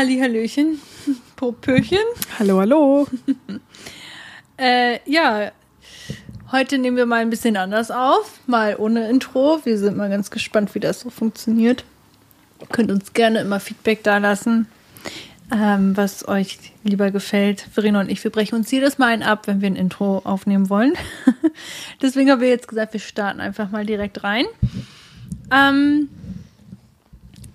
[0.00, 0.80] Hallihallöchen,
[1.36, 1.98] Popöchen.
[2.38, 3.06] Hallo, hallo.
[4.56, 5.52] Äh, ja,
[6.52, 9.60] heute nehmen wir mal ein bisschen anders auf, mal ohne Intro.
[9.64, 11.84] Wir sind mal ganz gespannt, wie das so funktioniert.
[12.60, 14.66] Ihr könnt uns gerne immer Feedback dalassen,
[15.50, 17.62] ähm, was euch lieber gefällt.
[17.72, 20.68] Verena und ich, wir brechen uns jedes Mal ein ab, wenn wir ein Intro aufnehmen
[20.68, 20.92] wollen.
[22.02, 24.44] Deswegen haben wir jetzt gesagt, wir starten einfach mal direkt rein.
[25.50, 26.10] Ähm,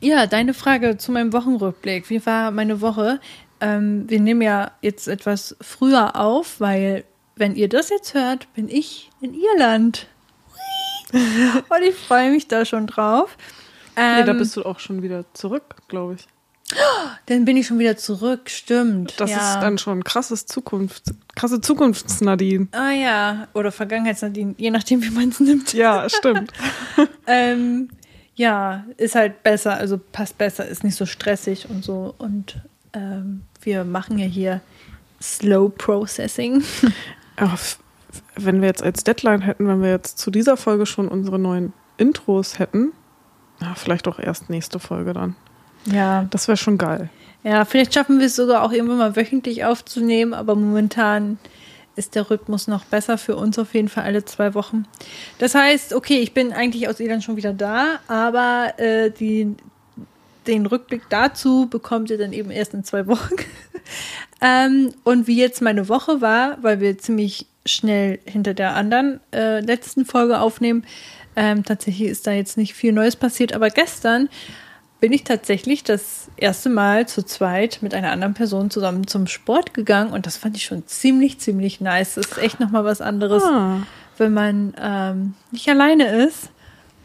[0.06, 2.10] ja, deine Frage zu meinem Wochenrückblick.
[2.10, 3.20] Wie war meine Woche?
[3.60, 7.06] Ähm, wir nehmen ja jetzt etwas früher auf, weil,
[7.36, 10.08] wenn ihr das jetzt hört, bin ich in Irland.
[11.12, 13.36] Und ich freue mich da schon drauf.
[13.96, 16.28] nee, da Ähm, bist du auch schon wieder zurück, glaube ich.
[17.28, 19.20] dann bin ich schon wieder zurück, stimmt.
[19.20, 19.38] Das ja.
[19.38, 22.68] ist dann schon krasses Zukunft, krasse Zukunftsnadine.
[22.72, 25.74] Ah ja, oder Vergangenheitsnadine, je nachdem, wie man es nimmt.
[25.74, 26.52] Ja, stimmt.
[27.28, 27.90] Ähm,
[28.36, 32.14] ja, ist halt besser, also passt besser, ist nicht so stressig und so.
[32.18, 32.58] Und
[32.94, 34.62] ähm, wir machen ja hier
[35.22, 36.62] Slow Processing.
[37.38, 37.80] F-
[38.38, 41.74] wenn wir jetzt als Deadline hätten, wenn wir jetzt zu dieser Folge schon unsere neuen
[41.98, 42.92] Intros hätten,
[43.62, 45.36] ja, vielleicht auch erst nächste Folge dann.
[45.86, 47.10] Ja, Das wäre schon geil.
[47.44, 51.38] ja, vielleicht schaffen wir es sogar auch irgendwann mal wöchentlich aufzunehmen, aber momentan
[51.96, 54.86] ist der Rhythmus noch besser für uns auf jeden Fall alle zwei Wochen.
[55.40, 59.56] Das heißt, okay, ich bin eigentlich aus Irland schon wieder da, aber äh, die,
[60.48, 63.36] den Rückblick dazu bekommt ihr dann eben erst in zwei Wochen.
[64.42, 69.60] ähm, und wie jetzt meine Woche war, weil wir ziemlich schnell hinter der anderen äh,
[69.62, 70.86] letzten Folge aufnehmen,
[71.36, 74.30] ähm, tatsächlich ist da jetzt nicht viel Neues passiert, aber gestern
[75.00, 79.74] bin ich tatsächlich das erste Mal zu zweit mit einer anderen Person zusammen zum Sport
[79.74, 82.16] gegangen und das fand ich schon ziemlich, ziemlich nice.
[82.16, 83.80] Das ist echt nochmal was anderes, Ah,
[84.18, 86.50] wenn man ähm, nicht alleine ist.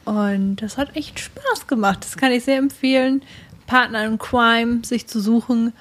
[0.04, 1.98] Und das hat echt Spaß gemacht.
[2.02, 3.22] Das kann ich sehr empfehlen,
[3.66, 5.72] Partner in Crime sich zu suchen.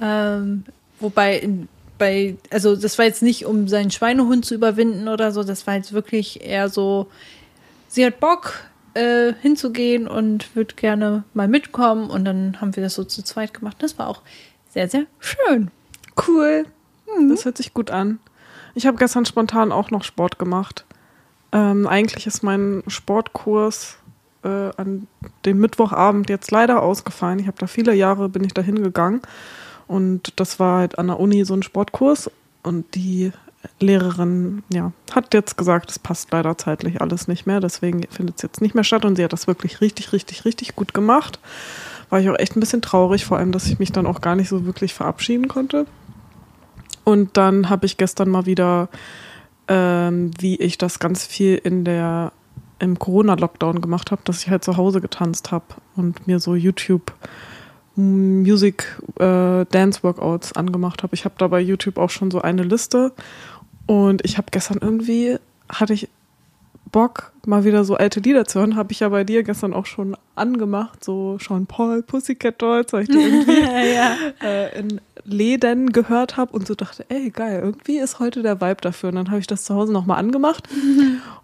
[0.00, 0.64] Ähm,
[0.98, 1.68] wobei in,
[1.98, 5.76] bei, also das war jetzt nicht, um seinen Schweinehund zu überwinden oder so, das war
[5.76, 7.08] jetzt wirklich eher so,
[7.88, 8.54] sie hat Bock
[8.94, 12.10] äh, hinzugehen und wird gerne mal mitkommen.
[12.10, 13.76] Und dann haben wir das so zu zweit gemacht.
[13.80, 14.22] Das war auch
[14.68, 15.70] sehr, sehr schön.
[16.28, 16.66] cool.
[17.28, 18.20] Das hört sich gut an.
[18.74, 20.84] Ich habe gestern spontan auch noch Sport gemacht.
[21.52, 23.96] Ähm, eigentlich ist mein Sportkurs
[24.44, 25.06] äh, an
[25.44, 27.40] dem Mittwochabend jetzt leider ausgefallen.
[27.40, 29.20] Ich habe da viele Jahre bin ich da hingegangen
[29.86, 32.30] und das war halt an der Uni so ein Sportkurs
[32.62, 33.32] und die
[33.78, 38.42] Lehrerin ja hat jetzt gesagt, es passt leider zeitlich alles nicht mehr, deswegen findet es
[38.42, 41.38] jetzt nicht mehr statt und sie hat das wirklich richtig, richtig, richtig gut gemacht.
[42.08, 44.34] War ich auch echt ein bisschen traurig, vor allem, dass ich mich dann auch gar
[44.34, 45.86] nicht so wirklich verabschieden konnte.
[47.04, 48.88] Und dann habe ich gestern mal wieder,
[49.68, 52.32] ähm, wie ich das ganz viel in der
[52.78, 55.66] im Corona-Lockdown gemacht habe, dass ich halt zu Hause getanzt habe
[55.96, 57.12] und mir so YouTube
[58.00, 61.14] Music äh, Dance Workouts angemacht habe.
[61.14, 63.12] Ich habe da bei YouTube auch schon so eine Liste
[63.86, 65.36] und ich habe gestern irgendwie
[65.68, 66.08] hatte ich
[66.90, 69.86] Bock, mal wieder so alte Lieder zu hören, habe ich ja bei dir gestern auch
[69.86, 73.60] schon angemacht, so Sean Paul, Pussycat Dolls, weil ich die irgendwie
[73.94, 74.16] ja.
[74.42, 78.80] äh, in Läden gehört habe und so dachte, ey, geil, irgendwie ist heute der Vibe
[78.80, 79.10] dafür.
[79.10, 80.68] Und dann habe ich das zu Hause nochmal angemacht.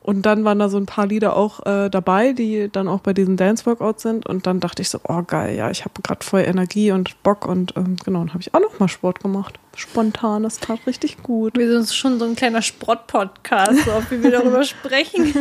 [0.01, 3.13] Und dann waren da so ein paar Lieder auch äh, dabei, die dann auch bei
[3.13, 4.25] diesen Dance-Workouts sind.
[4.25, 7.45] Und dann dachte ich so, oh geil, ja, ich habe gerade voll Energie und Bock.
[7.45, 9.59] Und ähm, genau, dann habe ich auch nochmal Sport gemacht.
[9.75, 11.59] Spontan, das tat richtig gut.
[11.59, 15.35] Wir sind schon so ein kleiner Sport-Podcast, so wie wir darüber sprechen.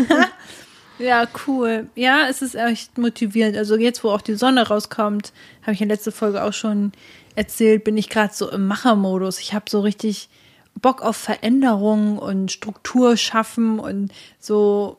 [1.00, 1.88] Ja, cool.
[1.96, 3.58] Ja, es ist echt motivierend.
[3.58, 6.92] Also jetzt, wo auch die Sonne rauskommt, habe ich in letzter Folge auch schon
[7.36, 9.40] erzählt, bin ich gerade so im Machermodus.
[9.40, 10.30] Ich habe so richtig
[10.82, 14.98] Bock auf Veränderung und Struktur schaffen und so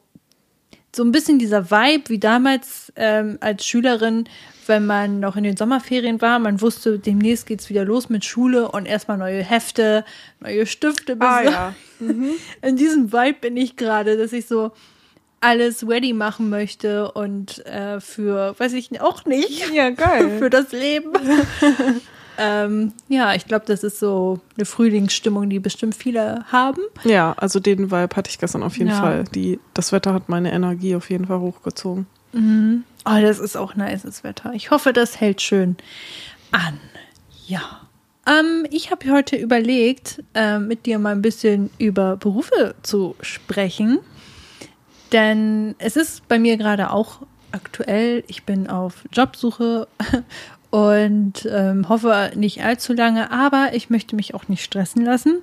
[0.96, 4.26] so ein bisschen dieser Vibe wie damals ähm, als Schülerin,
[4.66, 6.38] wenn man noch in den Sommerferien war.
[6.38, 10.06] Man wusste, demnächst geht's wieder los mit Schule und erstmal neue Hefte,
[10.40, 11.14] neue Stifte.
[11.14, 11.76] besorgen.
[12.62, 14.72] In diesem Vibe bin ich gerade, dass ich so
[15.40, 20.30] alles ready machen möchte und äh, für, weiß ich auch nicht, Ja, geil.
[20.38, 21.12] für das Leben.
[22.38, 26.80] ähm, ja, ich glaube, das ist so eine Frühlingsstimmung, die bestimmt viele haben.
[27.04, 29.00] ja, also den Vibe hatte ich gestern auf jeden Ja.
[29.00, 29.24] Fall.
[29.34, 32.06] Die, das Wetter hat meine Energie auf jeden Fall hochgezogen.
[32.34, 34.52] Oh, das ist auch nice, das Wetter.
[34.52, 35.76] Ich hoffe, das hält schön
[36.50, 36.78] an.
[37.46, 37.62] Ja.
[38.28, 44.00] Ähm, ich habe heute überlegt, äh, mit dir mal ein bisschen über Berufe zu sprechen.
[45.12, 47.20] Denn es ist bei mir gerade auch
[47.52, 48.24] aktuell.
[48.26, 49.88] Ich bin auf Jobsuche
[50.70, 55.42] und ähm, hoffe nicht allzu lange, aber ich möchte mich auch nicht stressen lassen.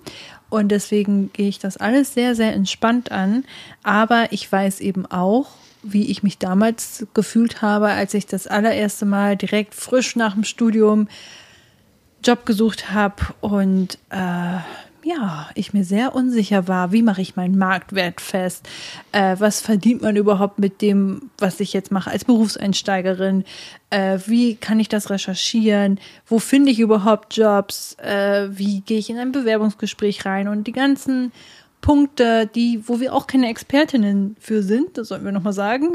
[0.49, 3.43] Und deswegen gehe ich das alles sehr, sehr entspannt an.
[3.81, 5.49] Aber ich weiß eben auch,
[5.81, 10.43] wie ich mich damals gefühlt habe, als ich das allererste Mal direkt frisch nach dem
[10.43, 11.07] Studium
[12.23, 14.57] Job gesucht habe und äh,
[15.03, 18.67] ja, ich mir sehr unsicher war, wie mache ich meinen Marktwert fest?
[19.11, 23.43] Äh, was verdient man überhaupt mit dem, was ich jetzt mache als Berufseinsteigerin?
[23.89, 25.99] Äh, wie kann ich das recherchieren?
[26.25, 27.95] Wo finde ich überhaupt Jobs?
[27.99, 30.47] Äh, wie gehe ich in ein Bewerbungsgespräch rein?
[30.47, 31.31] Und die ganzen
[31.81, 35.91] Punkte, die, wo wir auch keine Expertinnen für sind, das sollten wir nochmal sagen.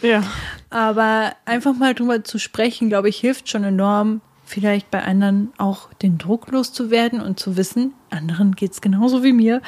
[0.00, 0.22] Ja.
[0.70, 4.20] Aber einfach mal drüber zu sprechen, glaube ich, hilft schon enorm,
[4.54, 9.32] vielleicht bei anderen auch den Druck loszuwerden und zu wissen, anderen geht es genauso wie
[9.32, 9.60] mir.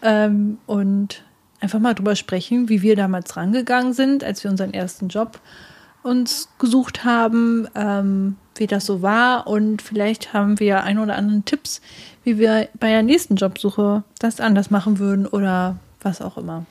[0.00, 1.22] Ähm, und
[1.60, 5.38] einfach mal drüber sprechen, wie wir damals rangegangen sind, als wir unseren ersten Job
[6.02, 9.46] uns gesucht haben, ähm, wie das so war.
[9.46, 11.82] Und vielleicht haben wir ein oder anderen Tipps,
[12.24, 16.64] wie wir bei der nächsten Jobsuche das anders machen würden oder was auch immer.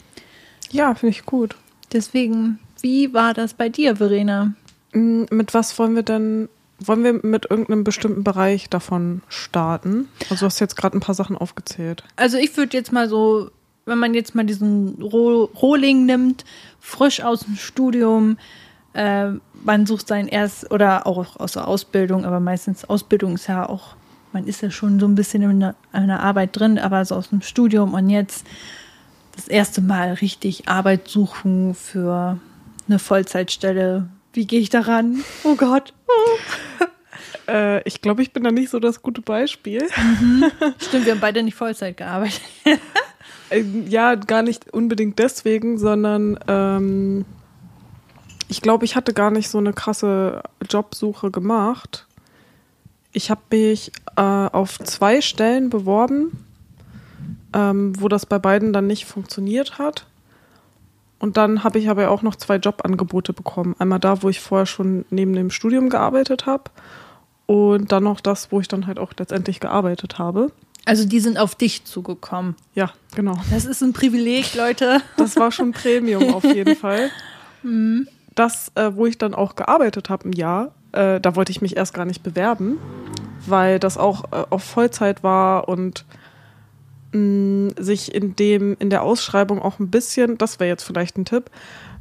[0.71, 1.55] Ja, finde ich gut.
[1.93, 4.53] Deswegen, wie war das bei dir, Verena?
[4.93, 6.49] Mm, Mit was wollen wir denn,
[6.87, 10.07] wollen wir mit irgendeinem bestimmten Bereich davon starten?
[10.29, 12.03] Also du hast jetzt gerade ein paar Sachen aufgezählt.
[12.15, 13.51] Also ich würde jetzt mal so,
[13.85, 16.45] wenn man jetzt mal diesen Roh Rohling nimmt,
[16.79, 18.37] frisch aus dem Studium,
[18.93, 19.29] äh,
[19.63, 23.95] man sucht sein erst oder auch aus der Ausbildung, aber meistens Ausbildung ist ja auch,
[24.33, 27.41] man ist ja schon so ein bisschen in einer Arbeit drin, aber so aus dem
[27.41, 28.45] Studium und jetzt
[29.35, 32.37] das erste Mal richtig Arbeit suchen für
[32.87, 34.09] eine Vollzeitstelle.
[34.33, 35.23] Wie gehe ich daran?
[35.43, 35.93] Oh Gott.
[37.47, 39.85] Äh, ich glaube, ich bin da nicht so das gute Beispiel.
[40.79, 42.41] Stimmt, wir haben beide nicht Vollzeit gearbeitet.
[43.49, 47.25] Äh, Ja, gar nicht unbedingt deswegen, sondern ähm,
[48.47, 52.07] ich glaube, ich hatte gar nicht so eine krasse Jobsuche gemacht.
[53.11, 56.45] Ich habe mich äh, auf zwei Stellen beworben,
[57.53, 60.05] ähm, wo das bei beiden dann nicht funktioniert hat.
[61.21, 63.75] Und dann habe ich aber auch noch zwei Jobangebote bekommen.
[63.77, 66.63] Einmal da, wo ich vorher schon neben dem Studium gearbeitet habe.
[67.45, 70.51] Und dann noch das, wo ich dann halt auch letztendlich gearbeitet habe.
[70.83, 72.55] Also die sind auf dich zugekommen.
[72.73, 73.37] Ja, genau.
[73.51, 74.99] Das ist ein Privileg, Leute.
[75.15, 77.09] Das war schon Premium auf jeden Fall.
[78.33, 81.75] Das, äh, wo ich dann auch gearbeitet habe im Jahr, äh, da wollte ich mich
[81.75, 82.79] erst gar nicht bewerben,
[83.45, 86.05] weil das auch äh, auf Vollzeit war und
[87.13, 91.25] mh, sich in dem in der Ausschreibung auch ein bisschen, das wäre jetzt vielleicht ein
[91.25, 91.49] Tipp,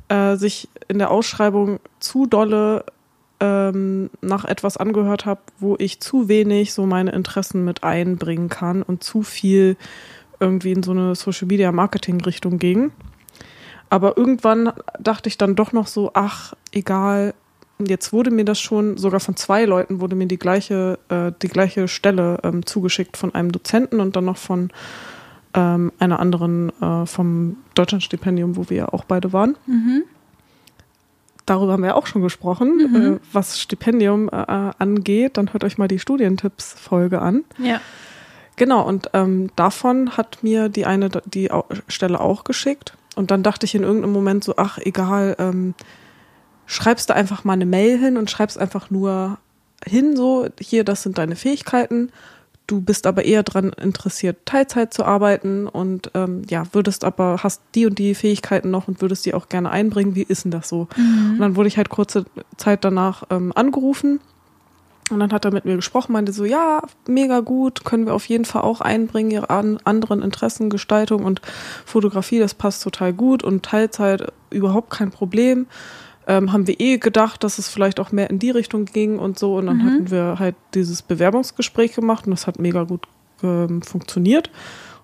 [0.09, 2.85] äh, sich in der Ausschreibung zu dolle
[3.41, 8.83] ähm, nach etwas angehört habe, wo ich zu wenig so meine Interessen mit einbringen kann
[8.83, 9.77] und zu viel
[10.39, 12.93] irgendwie in so eine Social Media Marketing Richtung ging.
[13.89, 17.35] Aber irgendwann dachte ich dann doch noch so, ach, egal,
[17.87, 21.49] jetzt wurde mir das schon, sogar von zwei Leuten wurde mir die gleiche, äh, die
[21.49, 24.71] gleiche Stelle ähm, zugeschickt von einem Dozenten und dann noch von
[25.55, 29.57] ähm, einer anderen äh, vom Deutschlandstipendium, wo wir ja auch beide waren.
[31.47, 35.37] Darüber haben wir ja auch schon gesprochen, äh, was Stipendium äh, angeht.
[35.37, 37.45] Dann hört euch mal die Studientipps-Folge an.
[37.59, 37.81] Ja.
[38.57, 41.51] Genau, und ähm, davon hat mir die eine die
[41.89, 42.95] Stelle auch geschickt.
[43.17, 45.75] Und dann dachte ich in irgendeinem Moment so, ach, egal, ähm,
[46.71, 49.39] schreibst du einfach mal eine Mail hin und schreibst einfach nur
[49.85, 52.13] hin, so, hier, das sind deine Fähigkeiten.
[52.69, 57.61] Du bist aber eher daran interessiert, Teilzeit zu arbeiten und ähm, ja, würdest aber, hast
[57.75, 60.15] die und die Fähigkeiten noch und würdest die auch gerne einbringen.
[60.15, 60.87] Wie ist denn das so?
[60.97, 62.25] Und dann wurde ich halt kurze
[62.57, 64.21] Zeit danach ähm, angerufen
[65.11, 68.27] und dann hat er mit mir gesprochen, meinte so, ja, mega gut, können wir auf
[68.27, 71.43] jeden Fall auch einbringen, ihre an, anderen Interessen, Gestaltung und
[71.85, 75.67] Fotografie, das passt total gut und Teilzeit überhaupt kein Problem.
[76.27, 79.39] Ähm, haben wir eh gedacht, dass es vielleicht auch mehr in die Richtung ging und
[79.39, 79.57] so.
[79.57, 83.07] Und dann hatten wir halt dieses Bewerbungsgespräch gemacht und das hat mega gut
[83.43, 84.51] ähm, funktioniert.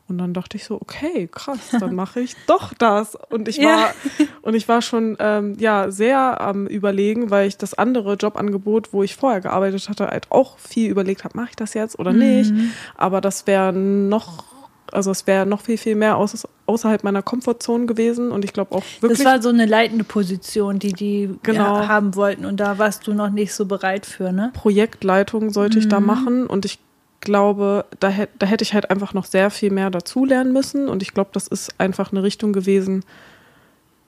[0.09, 3.17] Und dann dachte ich so, okay, krass, dann mache ich doch das.
[3.31, 3.65] Und ich Ja.
[3.69, 3.95] war,
[4.43, 9.03] und ich war schon ähm, ja sehr am überlegen, weil ich das andere Jobangebot, wo
[9.03, 12.55] ich vorher gearbeitet hatte, halt auch viel überlegt habe, mache ich das jetzt oder nicht.
[12.97, 14.45] Aber das wäre noch,
[14.93, 18.31] also es wäre noch viel, viel mehr aus, außerhalb meiner Komfortzone gewesen.
[18.31, 19.19] Und ich glaube auch wirklich.
[19.19, 21.81] Das war so eine leitende Position, die die Genau.
[21.81, 22.45] ja, haben wollten.
[22.45, 24.51] Und da warst du noch nicht so bereit für, ne?
[24.55, 26.79] Projektleitung sollte ich da machen und ich
[27.21, 31.13] glaube, da, da hätte ich halt einfach noch sehr viel mehr dazulernen müssen und ich
[31.13, 33.05] glaube, das ist einfach eine Richtung gewesen,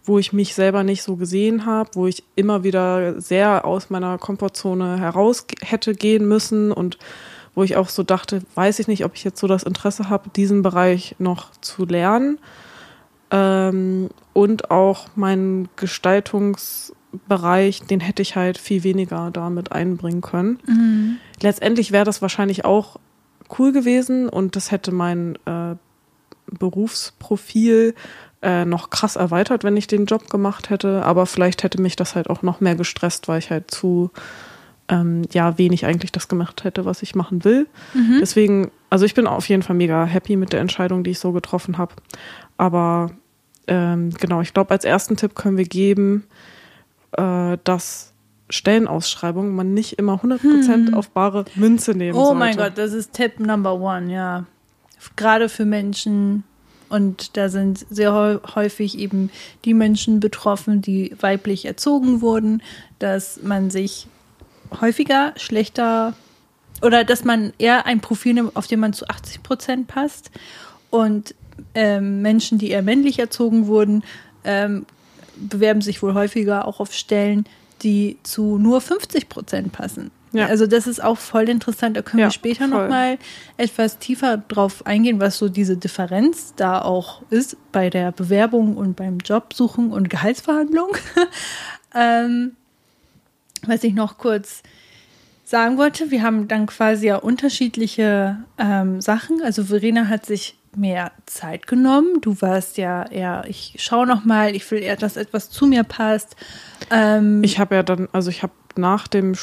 [0.04, 4.18] wo ich mich selber nicht so gesehen habe, wo ich immer wieder sehr aus meiner
[4.18, 6.98] Komfortzone heraus hätte gehen müssen und
[7.54, 10.30] wo ich auch so dachte, weiß ich nicht, ob ich jetzt so das Interesse habe,
[10.30, 12.38] diesen Bereich noch zu lernen.
[13.30, 20.58] Ähm, und auch meinen Gestaltungsbereich, den hätte ich halt viel weniger damit einbringen können.
[21.42, 22.96] Letztendlich wäre das wahrscheinlich auch
[23.58, 25.74] cool gewesen und das hätte mein äh,
[26.46, 27.94] Berufsprofil
[28.42, 31.04] äh, noch krass erweitert, wenn ich den Job gemacht hätte.
[31.04, 34.10] Aber vielleicht hätte mich das halt auch noch mehr gestresst, weil ich halt zu
[34.88, 37.66] ähm, ja wenig eigentlich das gemacht hätte, was ich machen will.
[37.94, 38.18] Mhm.
[38.20, 41.32] Deswegen, also ich bin auf jeden Fall mega happy mit der Entscheidung, die ich so
[41.32, 41.94] getroffen habe.
[42.56, 43.10] Aber
[43.66, 46.24] ähm, genau, ich glaube, als ersten Tipp können wir geben,
[47.12, 48.12] äh, dass
[48.50, 52.18] Stellenausschreibungen man nicht immer 100% auf bare Münze nehmen Hm.
[52.20, 52.38] Oh sollte.
[52.38, 54.46] mein Gott, das ist Tipp Number One, ja.
[55.16, 56.44] Gerade für Menschen,
[56.88, 59.30] und da sind sehr häu- häufig eben
[59.66, 62.62] die Menschen betroffen, die weiblich erzogen wurden,
[62.98, 64.08] dass man sich
[64.80, 66.14] häufiger schlechter
[66.82, 70.30] oder dass man eher ein Profil nimmt, auf dem man zu 80 Prozent passt.
[70.90, 71.34] Und
[71.74, 74.04] ähm, Menschen, die eher männlich erzogen wurden,
[74.44, 74.86] ähm,
[75.36, 77.44] bewerben sich wohl häufiger auch auf Stellen,
[77.82, 80.10] die zu nur 50 Prozent passen.
[80.32, 80.46] Ja.
[80.46, 81.96] Also das ist auch voll interessant.
[81.96, 82.82] Da können Ja, wir später voll.
[82.82, 83.18] noch mal
[83.56, 88.94] etwas tiefer drauf eingehen, was so diese Differenz da auch ist bei der Bewerbung und
[88.94, 90.90] beim Jobsuchen und Gehaltsverhandlung.
[91.94, 92.52] ähm,
[93.66, 94.62] was ich noch kurz
[95.44, 99.42] sagen wollte, wir haben dann quasi ja unterschiedliche ähm, Sachen.
[99.42, 102.20] Also Verena hat sich mehr Zeit genommen.
[102.20, 105.82] Du warst ja eher, ich schaue noch mal, ich will eher, dass etwas zu mir
[105.84, 106.36] passt.
[106.90, 109.34] Ähm, Ich habe ja dann, also ich habe nach dem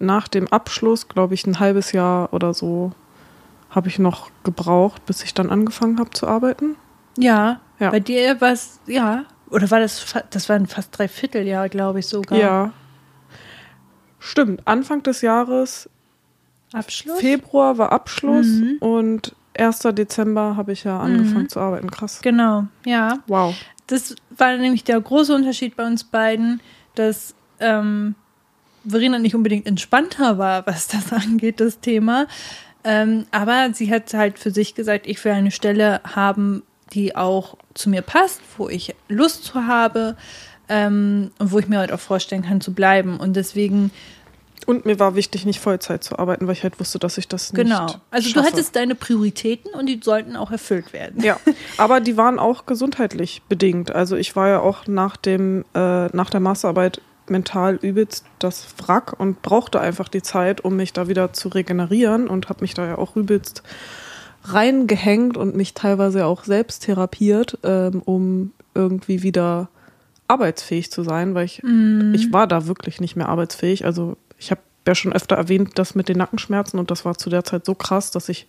[0.00, 2.90] nach dem Abschluss, glaube ich, ein halbes Jahr oder so
[3.70, 6.76] habe ich noch gebraucht, bis ich dann angefangen habe zu arbeiten.
[7.16, 7.90] ja, Ja.
[7.90, 12.06] bei dir war es, ja, oder war das, das war ein fast Dreivierteljahr, glaube ich
[12.06, 12.38] sogar.
[12.38, 12.72] Ja.
[14.24, 15.88] Stimmt, Anfang des Jahres,
[16.72, 17.20] Abschluss?
[17.20, 18.76] Februar war Abschluss Mhm.
[18.80, 19.80] und 1.
[19.94, 21.90] Dezember habe ich ja angefangen zu arbeiten.
[21.90, 22.20] Krass.
[22.22, 23.18] Genau, ja.
[23.28, 23.54] Wow.
[23.86, 26.60] Das war nämlich der große Unterschied bei uns beiden,
[26.94, 28.14] dass ähm,
[28.86, 32.26] Verena nicht unbedingt entspannter war, was das angeht, das Thema.
[32.82, 36.62] Ähm, aber sie hat halt für sich gesagt, ich will eine Stelle haben,
[36.92, 40.16] die auch zu mir passt, wo ich Lust zu habe
[40.68, 43.18] ähm, und wo ich mir halt auch vorstellen kann zu bleiben.
[43.18, 43.90] Und deswegen,
[44.66, 47.52] Und mir war wichtig, nicht Vollzeit zu arbeiten, weil ich halt wusste, dass ich das
[47.52, 47.86] nicht genau.
[48.10, 48.52] Also du schaffe.
[48.52, 51.22] hattest deine Prioritäten und die sollten auch erfüllt werden.
[51.22, 51.38] Ja,
[51.76, 53.94] aber die waren auch gesundheitlich bedingt.
[53.94, 59.18] Also ich war ja auch nach dem äh, nach der Masterarbeit mental übelst das Wrack
[59.18, 62.86] und brauchte einfach die Zeit, um mich da wieder zu regenerieren und habe mich da
[62.86, 63.62] ja auch übelst
[64.44, 69.68] reingehängt und mich teilweise auch selbst therapiert, ähm, um irgendwie wieder
[70.28, 71.62] arbeitsfähig zu sein, weil ich
[72.14, 73.84] ich war da wirklich nicht mehr arbeitsfähig.
[73.84, 77.30] Also ich habe ja schon öfter erwähnt, das mit den Nackenschmerzen und das war zu
[77.30, 78.46] der Zeit so krass, dass ich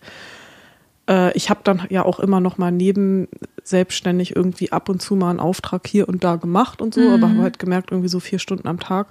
[1.08, 3.28] äh, ich habe dann ja auch immer noch mal neben
[3.62, 7.14] selbstständig irgendwie ab und zu mal einen Auftrag hier und da gemacht und so, Mhm.
[7.14, 9.08] aber habe halt gemerkt, irgendwie so vier Stunden am Tag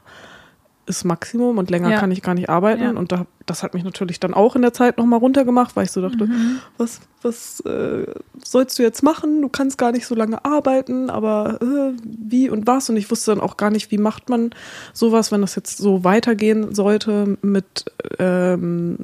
[0.87, 1.99] ist Maximum und länger Ja.
[1.99, 2.83] kann ich gar nicht arbeiten.
[2.83, 2.91] Ja.
[2.91, 5.85] Und da, das hat mich natürlich dann auch in der Zeit noch mal runtergemacht, weil
[5.85, 6.57] ich so dachte, Mhm.
[6.77, 8.05] was, was äh,
[8.43, 9.41] sollst du jetzt machen?
[9.41, 12.89] Du kannst gar nicht so lange arbeiten, aber äh, wie und was?
[12.89, 14.51] Und ich wusste dann auch gar nicht, wie macht man
[14.93, 17.85] sowas, wenn das jetzt so weitergehen sollte mit
[18.19, 18.97] ähm,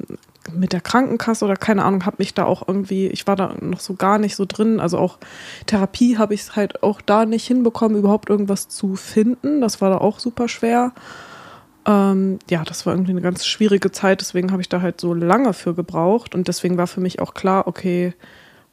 [0.52, 3.78] mit der Krankenkasse oder keine Ahnung, habe mich da auch irgendwie, ich war da noch
[3.78, 4.80] so gar nicht so drin.
[4.80, 5.18] Also auch
[5.66, 9.60] Therapie habe ich halt auch da nicht hinbekommen, überhaupt irgendwas zu finden.
[9.60, 10.92] Das war da auch super schwer.
[11.86, 15.14] Ähm, ja, das war irgendwie eine ganz schwierige Zeit, deswegen habe ich da halt so
[15.14, 18.14] lange für gebraucht und deswegen war für mich auch klar, okay,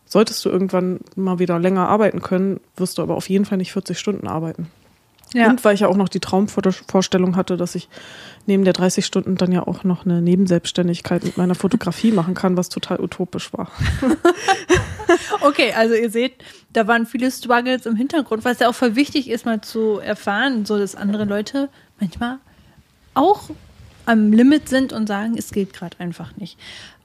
[0.06, 3.74] solltest du irgendwann mal wieder länger arbeiten können, wirst du aber auf jeden Fall nicht
[3.74, 4.68] 40 Stunden arbeiten.
[5.34, 5.50] Ja.
[5.50, 7.88] Und weil ich ja auch noch die Traumvorstellung hatte, dass ich
[8.48, 12.58] neben der 30 Stunden dann ja auch noch eine Nebenselbstständigkeit mit meiner Fotografie machen kann,
[12.58, 13.72] was total utopisch war.
[15.42, 19.30] Okay, also ihr seht, da waren viele Struggles im Hintergrund, was ja auch voll wichtig
[19.30, 22.39] ist, mal zu erfahren, so dass andere Leute manchmal
[23.13, 23.50] auch
[24.06, 26.58] am Limit sind und sagen, es geht gerade einfach nicht.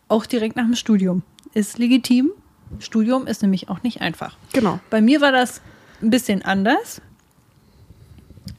[0.09, 2.31] Auch direkt nach dem Studium ist legitim.
[2.79, 4.37] Studium ist nämlich auch nicht einfach.
[4.53, 4.81] Genau.
[4.91, 5.61] Bei mir war das
[6.03, 7.01] ein bisschen anders.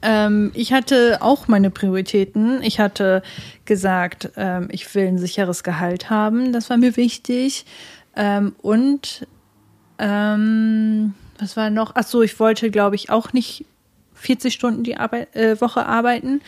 [0.02, 2.62] Ähm, ich hatte auch meine Prioritäten.
[2.62, 3.22] Ich hatte
[3.64, 6.52] gesagt, ähm, ich will ein sicheres Gehalt haben.
[6.52, 7.66] Das war mir wichtig.
[8.14, 9.26] Ähm, und
[9.98, 11.92] ähm, was war noch?
[11.94, 13.64] Ach so, ich wollte, glaube ich, auch nicht
[14.14, 16.40] 40 Stunden die Arbeit, äh, Woche arbeiten,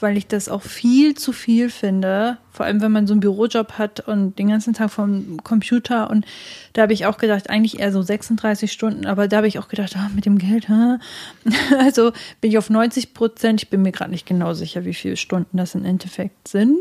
[0.00, 2.38] weil ich das auch viel zu viel finde.
[2.52, 6.10] Vor allem, wenn man so einen Bürojob hat und den ganzen Tag vom Computer.
[6.10, 6.26] Und
[6.72, 9.06] da habe ich auch gedacht, eigentlich eher so 36 Stunden.
[9.06, 10.96] Aber da habe ich auch gedacht, ah, mit dem Geld, hä?
[11.78, 13.62] also bin ich auf 90 Prozent.
[13.62, 16.78] Ich bin mir gerade nicht genau sicher, wie viele Stunden das im Endeffekt sind.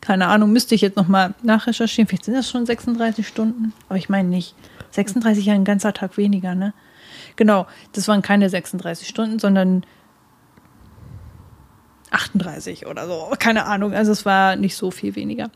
[0.00, 2.06] Keine Ahnung, müsste ich jetzt nochmal nachrecherchieren.
[2.06, 3.72] Vielleicht sind das schon 36 Stunden.
[3.88, 4.54] Aber ich meine nicht.
[4.92, 6.72] 36 ja ein ganzer Tag weniger, ne?
[7.36, 9.84] Genau, das waren keine 36 Stunden, sondern
[12.16, 13.32] 38 oder so.
[13.38, 13.92] Keine Ahnung.
[13.92, 15.50] Also es war nicht so viel weniger.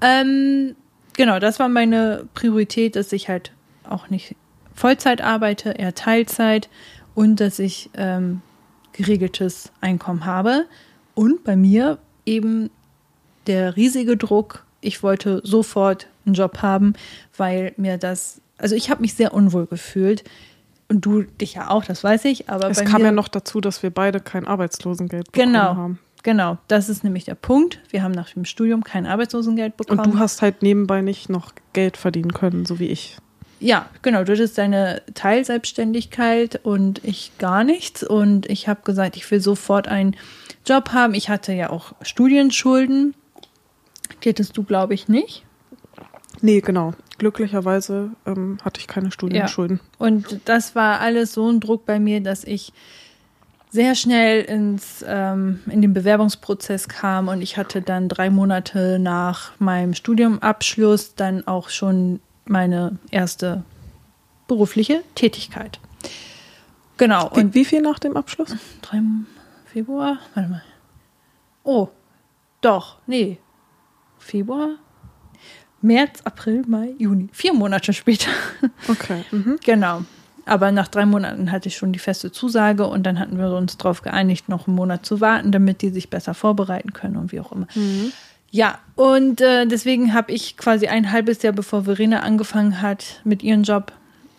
[0.00, 0.74] Ähm,
[1.14, 3.52] genau, das war meine Priorität, dass ich halt
[3.88, 4.34] auch nicht
[4.74, 6.68] Vollzeit arbeite, eher Teilzeit
[7.14, 8.40] und dass ich ähm,
[8.92, 10.66] geregeltes Einkommen habe.
[11.14, 12.70] Und bei mir eben
[13.46, 14.64] der riesige Druck.
[14.80, 16.94] Ich wollte sofort einen Job haben,
[17.36, 20.24] weil mir das, also ich habe mich sehr unwohl gefühlt.
[20.92, 22.50] Und du dich ja auch, das weiß ich.
[22.50, 25.98] Aber es kam ja noch dazu, dass wir beide kein Arbeitslosengeld bekommen genau, haben.
[26.22, 27.80] Genau, das ist nämlich der Punkt.
[27.88, 30.00] Wir haben nach dem Studium kein Arbeitslosengeld bekommen.
[30.00, 33.16] Und du hast halt nebenbei nicht noch Geld verdienen können, so wie ich.
[33.58, 34.22] Ja, genau.
[34.22, 38.02] Du hattest deine Teilselbstständigkeit und ich gar nichts.
[38.02, 40.14] Und ich habe gesagt, ich will sofort einen
[40.66, 41.14] Job haben.
[41.14, 43.14] Ich hatte ja auch Studienschulden.
[44.22, 45.46] Die hattest du, glaube ich, nicht.
[46.42, 46.92] Nee, genau.
[47.22, 49.78] Glücklicherweise ähm, hatte ich keine Studienschulden.
[49.80, 50.06] Ja.
[50.06, 52.72] Und das war alles so ein Druck bei mir, dass ich
[53.70, 59.52] sehr schnell ins, ähm, in den Bewerbungsprozess kam und ich hatte dann drei Monate nach
[59.60, 63.62] meinem Studiumabschluss dann auch schon meine erste
[64.48, 65.78] berufliche Tätigkeit.
[66.96, 67.30] Genau.
[67.34, 68.56] Wie, und wie viel nach dem Abschluss?
[68.80, 69.00] Drei
[69.66, 70.18] Februar?
[70.34, 70.62] Warte mal.
[71.62, 71.86] Oh,
[72.62, 73.38] doch, nee.
[74.18, 74.70] Februar?
[75.82, 77.28] März, April, Mai, Juni.
[77.32, 78.30] Vier Monate später.
[78.88, 79.24] Okay.
[79.30, 79.58] Mhm.
[79.64, 80.02] Genau.
[80.44, 83.76] Aber nach drei Monaten hatte ich schon die feste Zusage und dann hatten wir uns
[83.76, 87.40] darauf geeinigt, noch einen Monat zu warten, damit die sich besser vorbereiten können und wie
[87.40, 87.68] auch immer.
[87.74, 88.12] Mhm.
[88.50, 93.42] Ja, und äh, deswegen habe ich quasi ein halbes Jahr, bevor Verena angefangen hat mit
[93.42, 93.92] ihrem Job,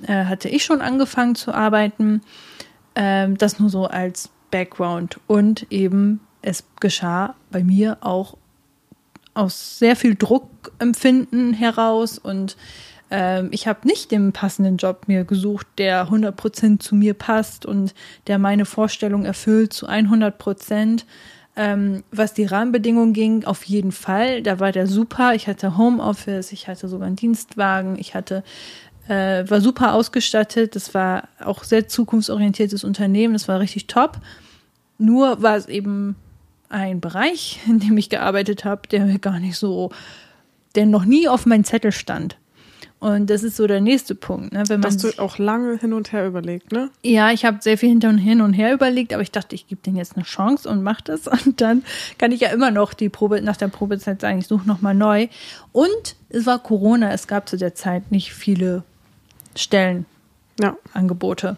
[0.06, 2.22] äh, hatte ich schon angefangen zu arbeiten.
[2.96, 5.20] Ähm, das nur so als Background.
[5.26, 8.38] Und eben, es geschah bei mir auch
[9.34, 12.56] aus sehr viel Druckempfinden heraus und
[13.14, 17.94] ähm, ich habe nicht den passenden Job mir gesucht, der 100% zu mir passt und
[18.28, 21.04] der meine Vorstellung erfüllt zu 100%.
[21.56, 24.42] Ähm, was die Rahmenbedingungen ging, auf jeden Fall.
[24.42, 25.36] Da war der super.
[25.36, 28.44] Ich hatte Homeoffice, ich hatte sogar einen Dienstwagen, ich hatte
[29.08, 30.76] äh, war super ausgestattet.
[30.76, 33.34] Das war auch sehr zukunftsorientiertes Unternehmen.
[33.34, 34.18] Das war richtig top.
[34.98, 36.16] Nur war es eben
[36.74, 39.92] ein Bereich, in dem ich gearbeitet habe, der mir gar nicht so,
[40.76, 42.38] der noch nie auf meinem Zettel stand.
[43.00, 44.54] Und das ist so der nächste Punkt.
[44.54, 44.64] Ne?
[44.68, 46.90] Wenn man Hast du auch lange hin und her überlegt, ne?
[47.04, 49.98] Ja, ich habe sehr viel hin und her überlegt, aber ich dachte, ich gebe denen
[49.98, 51.28] jetzt eine Chance und mache das.
[51.46, 51.84] Und dann
[52.18, 55.28] kann ich ja immer noch die Probe nach der Probezeit sagen, ich suche nochmal neu.
[55.74, 58.84] Und es war Corona, es gab zu der Zeit nicht viele
[59.56, 61.48] Stellenangebote.
[61.48, 61.58] Ja.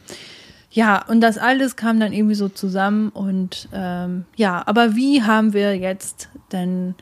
[0.76, 3.10] Ja, und das alles kam dann irgendwie so zusammen.
[3.10, 6.96] Und ähm, ja, aber wie haben wir jetzt denn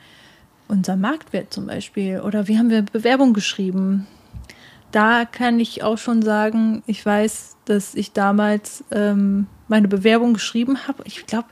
[0.68, 4.08] unser Marktwert zum Beispiel oder wie haben wir Bewerbung geschrieben?
[4.94, 10.88] da kann ich auch schon sagen, ich weiß, dass ich damals ähm, meine Bewerbung geschrieben
[10.88, 11.04] habe.
[11.06, 11.48] Ich glaube,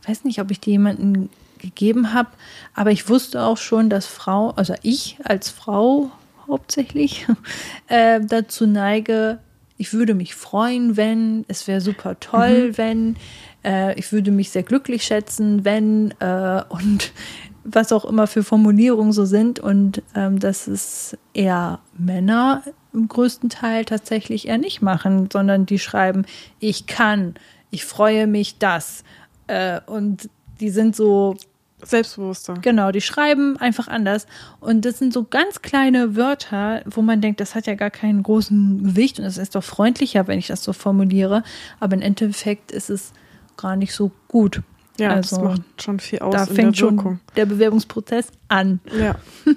[0.00, 2.30] ich weiß nicht, ob ich die jemanden gegeben habe,
[2.72, 6.12] aber ich wusste auch schon, dass Frau, also ich als Frau
[6.46, 7.26] hauptsächlich,
[7.88, 9.40] äh, dazu neige,
[9.84, 12.78] ich würde mich freuen, wenn, es wäre super toll, mhm.
[12.78, 13.16] wenn,
[13.62, 17.12] äh, ich würde mich sehr glücklich schätzen, wenn, äh, und
[17.64, 19.60] was auch immer für Formulierungen so sind.
[19.60, 22.62] Und ähm, das ist eher Männer
[22.94, 26.24] im größten Teil tatsächlich eher nicht machen, sondern die schreiben,
[26.60, 27.34] ich kann,
[27.70, 29.04] ich freue mich das.
[29.48, 31.36] Äh, und die sind so
[31.84, 32.54] selbstbewusster.
[32.60, 34.26] Genau, die schreiben einfach anders.
[34.60, 38.22] Und das sind so ganz kleine Wörter, wo man denkt, das hat ja gar keinen
[38.22, 41.42] großen Gewicht und es ist doch freundlicher, wenn ich das so formuliere.
[41.80, 43.12] Aber im Endeffekt ist es
[43.56, 44.62] gar nicht so gut.
[44.98, 46.34] Ja, also, das macht schon viel aus.
[46.34, 48.80] Da fängt schon der Bewerbungsprozess an.
[48.98, 49.16] Ja.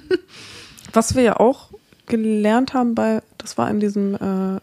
[0.93, 1.69] Was wir ja auch
[2.07, 4.59] gelernt haben bei, das war in diesem äh,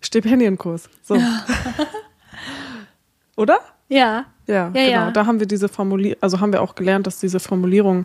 [0.00, 0.88] Stipendienkurs.
[1.02, 1.16] So.
[3.36, 3.58] Oder?
[3.88, 4.26] Ja.
[4.46, 4.90] Ja, ja genau.
[4.90, 5.10] Ja.
[5.10, 8.04] Da haben wir diese Formulierung, also haben wir auch gelernt, dass diese Formulierungen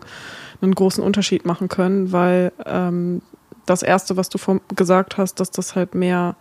[0.60, 3.22] einen großen Unterschied machen können, weil ähm,
[3.66, 4.38] das erste, was du
[4.74, 6.36] gesagt hast, dass das halt mehr,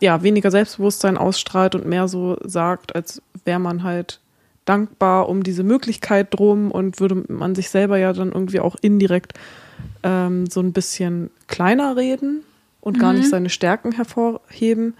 [0.00, 4.20] ja, weniger Selbstbewusstsein ausstrahlt und mehr so sagt, als wäre man halt
[4.64, 9.34] dankbar um diese Möglichkeit drum und würde man sich selber ja dann irgendwie auch indirekt
[10.02, 12.42] ähm, so ein bisschen kleiner reden
[12.80, 13.00] und mhm.
[13.00, 13.30] gar nicht mhm.
[13.30, 14.94] seine Stärken hervorheben.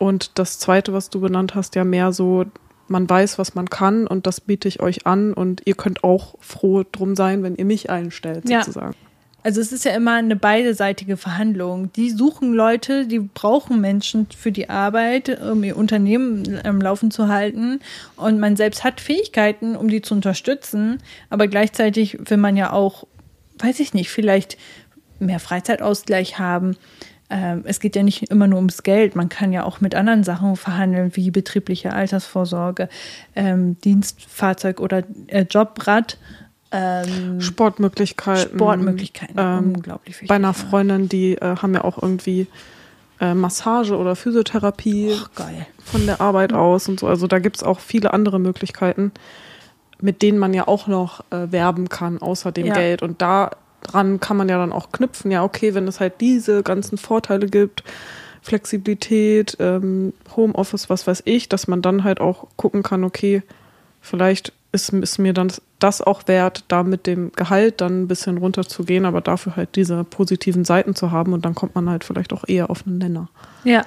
[0.00, 2.46] Und das Zweite, was du benannt hast, ja mehr so,
[2.88, 6.36] man weiß, was man kann und das biete ich euch an und ihr könnt auch
[6.40, 8.94] froh drum sein, wenn ihr mich einstellt, sozusagen.
[8.94, 9.10] Ja.
[9.42, 11.92] Also es ist ja immer eine beideseitige Verhandlung.
[11.92, 17.28] Die suchen Leute, die brauchen Menschen für die Arbeit, um ihr Unternehmen am Laufen zu
[17.28, 17.80] halten.
[18.16, 20.98] Und man selbst hat Fähigkeiten, um die zu unterstützen.
[21.28, 23.06] Aber gleichzeitig will man ja auch,
[23.58, 24.56] weiß ich nicht, vielleicht
[25.18, 26.76] mehr Freizeitausgleich haben.
[27.30, 29.14] Ähm, es geht ja nicht immer nur ums Geld.
[29.14, 32.88] Man kann ja auch mit anderen Sachen verhandeln, wie betriebliche Altersvorsorge,
[33.36, 36.18] ähm, Dienstfahrzeug oder äh, Jobrad
[36.72, 38.56] ähm, Sportmöglichkeiten.
[38.56, 40.28] Sportmöglichkeiten, ähm, unglaublich wichtig.
[40.28, 42.46] Bei einer Freundin, die äh, haben ja auch irgendwie
[43.20, 45.66] äh, Massage oder Physiotherapie geil.
[45.84, 47.06] von der Arbeit aus und so.
[47.06, 49.12] Also da gibt's auch viele andere Möglichkeiten,
[50.00, 52.74] mit denen man ja auch noch äh, werben kann, außer dem Ja.
[52.74, 53.02] Geld.
[53.02, 53.20] Und
[53.82, 55.30] daran kann man ja dann auch knüpfen.
[55.30, 57.84] Ja, okay, wenn es halt diese ganzen Vorteile gibt,
[58.42, 63.42] Flexibilität, ähm, Homeoffice, was weiß ich, dass man dann halt auch gucken kann, okay,
[64.00, 68.38] vielleicht ist, ist mir dann das auch wert, da mit dem Gehalt dann ein bisschen
[68.38, 72.32] runterzugehen, aber dafür halt diese positiven Seiten zu haben und dann kommt man halt vielleicht
[72.32, 73.28] auch eher auf einen Nenner.
[73.64, 73.84] Ja,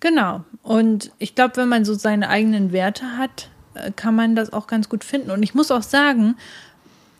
[0.00, 0.44] genau.
[0.62, 4.66] Und ich glaube, wenn man so seine eigenen Werte hat, äh, kann man das auch
[4.66, 5.30] ganz gut finden.
[5.30, 6.36] Und ich muss auch sagen,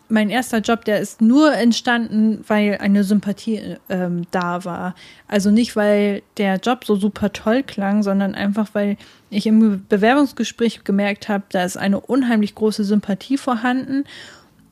[0.07, 4.95] mein erster Job, der ist nur entstanden, weil eine Sympathie ähm, da war.
[5.27, 8.97] Also nicht, weil der Job so super toll klang, sondern einfach, weil
[9.29, 14.03] ich im Bewerbungsgespräch gemerkt habe, da ist eine unheimlich große Sympathie vorhanden.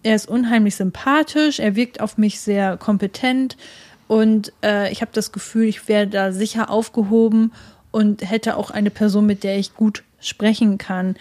[0.03, 3.57] Er ist unheimlich sympathisch, er wirkt auf mich sehr kompetent
[4.07, 7.51] und äh, ich habe das Gefühl, ich wäre da sicher aufgehoben
[7.91, 11.15] und hätte auch eine Person, mit der ich gut sprechen kann.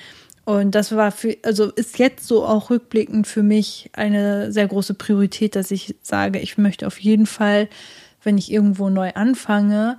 [0.44, 4.94] Und das war für, also ist jetzt so auch rückblickend für mich eine sehr große
[4.94, 7.68] Priorität, dass ich sage, ich möchte auf jeden Fall,
[8.24, 9.98] wenn ich irgendwo neu anfange,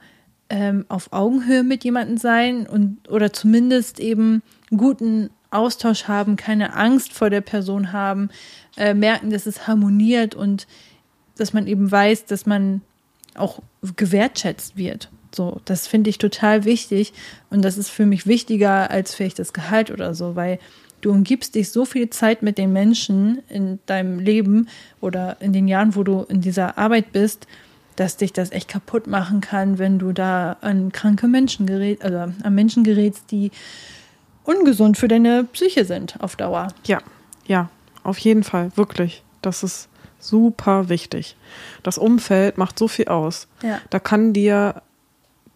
[0.50, 4.44] ähm, auf Augenhöhe mit jemandem sein und oder zumindest eben
[4.76, 8.30] guten Austausch haben, keine Angst vor der Person haben,
[8.76, 10.68] äh, merken, dass es harmoniert und
[11.38, 12.82] dass man eben weiß, dass man
[13.36, 13.60] auch
[13.96, 15.10] gewertschätzt wird.
[15.34, 17.14] So, das finde ich total wichtig
[17.50, 20.60] und das ist für mich wichtiger als vielleicht das Gehalt oder so, weil
[21.02, 24.70] du umgibst dich so viel Zeit mit den Menschen in deinem Leben
[25.02, 27.48] oder in den Jahren, wo du in dieser Arbeit bist,
[27.96, 32.18] dass dich das echt kaputt machen kann, wenn du da an kranke Menschen gerät, also
[32.18, 33.52] an Menschen gerätst, die
[34.44, 36.70] ungesund für deine Psyche sind auf Dauer.
[36.86, 37.00] Ja,
[37.46, 37.70] ja,
[38.04, 39.24] auf jeden Fall, wirklich.
[39.42, 41.36] Das ist super wichtig.
[41.84, 43.48] Das Umfeld macht so viel aus.
[43.62, 43.82] Ja.
[43.90, 44.82] Da kann dir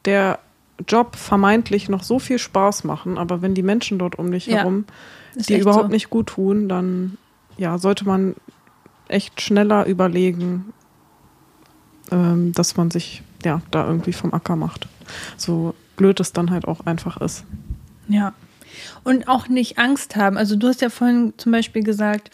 [0.08, 0.40] der
[0.88, 4.58] Job vermeintlich noch so viel Spaß machen, aber wenn die Menschen dort um dich Ja,
[4.58, 4.86] herum
[5.36, 5.92] echt überhaupt so.
[5.92, 7.18] nicht gut tun, dann
[7.58, 8.36] ja, sollte man
[9.08, 10.74] echt schneller überlegen,
[12.12, 14.88] ähm, dass man sich ja da irgendwie vom Acker macht.
[15.36, 17.44] So blöd es dann halt auch einfach ist.
[18.08, 18.34] Ja.
[19.04, 20.38] Und auch nicht Angst haben.
[20.38, 22.30] Also du hast ja vorhin zum Beispiel gesagt,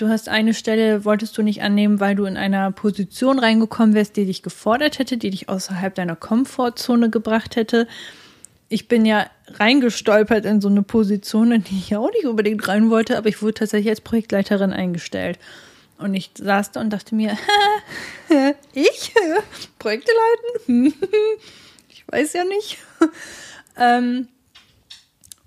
[0.00, 4.16] du hast eine Stelle, wolltest du nicht annehmen, weil du in einer Position reingekommen wärst,
[4.16, 7.86] die dich gefordert hätte, die dich außerhalb deiner Komfortzone gebracht hätte.
[8.68, 12.88] Ich bin ja reingestolpert in so eine Position, in die ich auch nicht unbedingt rein
[12.88, 15.38] wollte, aber ich wurde tatsächlich als Projektleiterin eingestellt.
[15.98, 17.36] Und ich saß da und dachte mir,
[18.72, 19.12] ich?
[19.78, 20.12] Projekte
[20.66, 20.94] leiten?
[21.88, 22.78] ich weiß ja nicht.
[23.76, 24.28] ähm,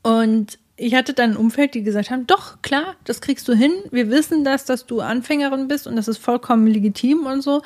[0.04, 3.72] und ich hatte dann ein Umfeld, die gesagt haben, doch, klar, das kriegst du hin.
[3.92, 7.62] Wir wissen das, dass du Anfängerin bist und das ist vollkommen legitim und so.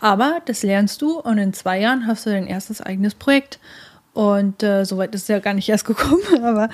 [0.00, 3.58] Aber das lernst du und in zwei Jahren hast du dein erstes eigenes Projekt.
[4.12, 6.68] Und äh, soweit ist es ja gar nicht erst gekommen, aber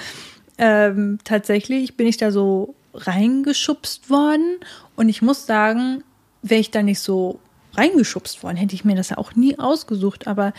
[0.56, 4.58] ähm, tatsächlich bin ich da so reingeschubst worden.
[4.96, 6.02] Und ich muss sagen,
[6.42, 7.38] wäre ich da nicht so
[7.74, 10.26] reingeschubst worden, hätte ich mir das ja auch nie ausgesucht.
[10.26, 10.52] Aber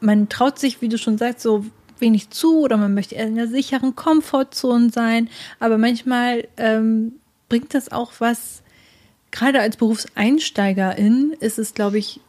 [0.00, 1.64] man traut sich, wie du schon sagst, so
[1.98, 5.28] wenig zu oder man möchte eher in der sicheren Komfortzone sein.
[5.60, 7.12] Aber manchmal ähm,
[7.48, 8.62] bringt das auch was,
[9.30, 12.20] gerade als Berufseinsteigerin ist es, glaube ich,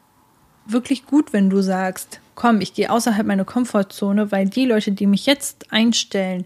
[0.65, 5.07] wirklich gut, wenn du sagst, komm, ich gehe außerhalb meiner Komfortzone, weil die Leute, die
[5.07, 6.45] mich jetzt einstellen,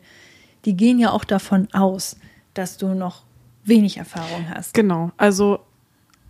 [0.65, 2.17] die gehen ja auch davon aus,
[2.53, 3.23] dass du noch
[3.63, 4.73] wenig Erfahrung hast.
[4.73, 5.11] Genau.
[5.17, 5.59] Also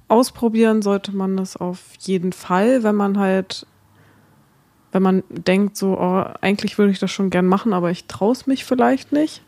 [0.08, 3.66] ausprobieren sollte man das auf jeden Fall, wenn man halt,
[4.92, 8.32] wenn man denkt, so, oh, eigentlich würde ich das schon gern machen, aber ich traue
[8.32, 9.42] es mich vielleicht nicht,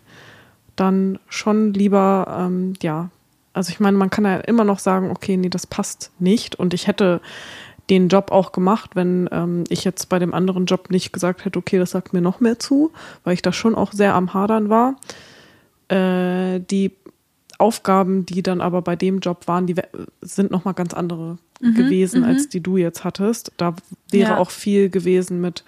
[0.76, 3.10] dann schon lieber, ähm, ja,
[3.54, 6.74] also ich meine, man kann ja immer noch sagen, okay, nee, das passt nicht und
[6.74, 7.22] ich hätte
[7.90, 11.60] den Job auch gemacht, wenn ähm, ich jetzt bei dem anderen Job nicht gesagt hätte,
[11.60, 12.92] okay, das sagt mir noch mehr zu,
[13.24, 14.96] weil ich da schon auch sehr am Hadern war.
[15.90, 16.92] Äh, die
[17.62, 19.76] Aufgaben, die dann aber bei dem Job waren, die
[20.22, 23.52] sind nochmal ganz andere gewesen, als die du jetzt hattest.
[23.58, 23.76] Da
[24.10, 24.38] wäre Ja.
[24.38, 25.64] auch viel gewesen mit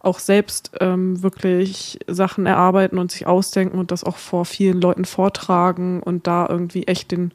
[0.00, 5.04] auch selbst ähm, wirklich Sachen erarbeiten und sich ausdenken und das auch vor vielen Leuten
[5.04, 7.32] vortragen und da irgendwie echt den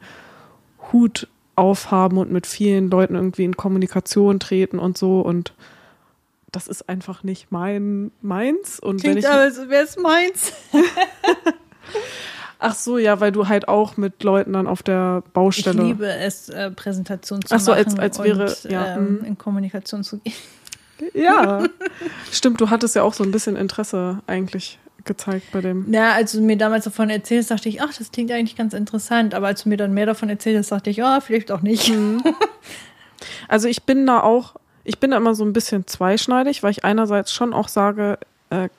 [0.91, 5.54] Hut aufhaben und mit vielen Leuten irgendwie in Kommunikation treten und so und
[6.52, 10.54] das ist einfach nicht mein meins und wenn Klingt ich aber, wäre es meins.
[12.62, 16.08] ach so ja weil du halt auch mit Leuten dann auf der Ich Baustelle liebe
[16.08, 19.26] es, äh, Präsentationen zu Ach so, als- machen als wäre- und ja, ähm, mm.
[19.26, 20.34] in Kommunikation zu gehen.
[21.13, 21.63] ja
[22.32, 26.32] stimmt du hattest ja auch so ein bisschen Interesse eigentlich gezeigt bei dem Ja, als
[26.32, 29.34] du mir damals davon erzählst, dachte ich, ach, das klingt eigentlich ganz interessant.
[29.34, 31.91] Aber als du mir dann mehr davon erzählt hast, dachte ich, oh, vielleicht auch nicht.
[33.47, 36.84] Also ich bin da auch ich bin da immer so ein bisschen zweischneidig, weil ich
[36.84, 38.17] einerseits schon auch sage,
[38.50, 38.69] äh,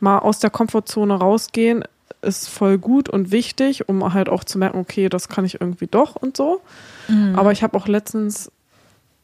[0.00, 1.84] mal aus der Komfortzone rausgehen
[2.22, 5.86] ist voll gut und wichtig, um halt auch zu merken, okay, das kann ich irgendwie
[5.86, 6.60] doch und so.
[7.08, 7.34] Mhm.
[7.36, 8.50] Aber ich habe auch letztens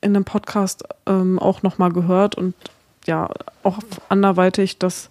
[0.00, 2.54] in einem Podcast ähm, auch nochmal gehört und
[3.06, 3.30] ja,
[3.62, 3.78] auch
[4.08, 5.10] anderweitig, dass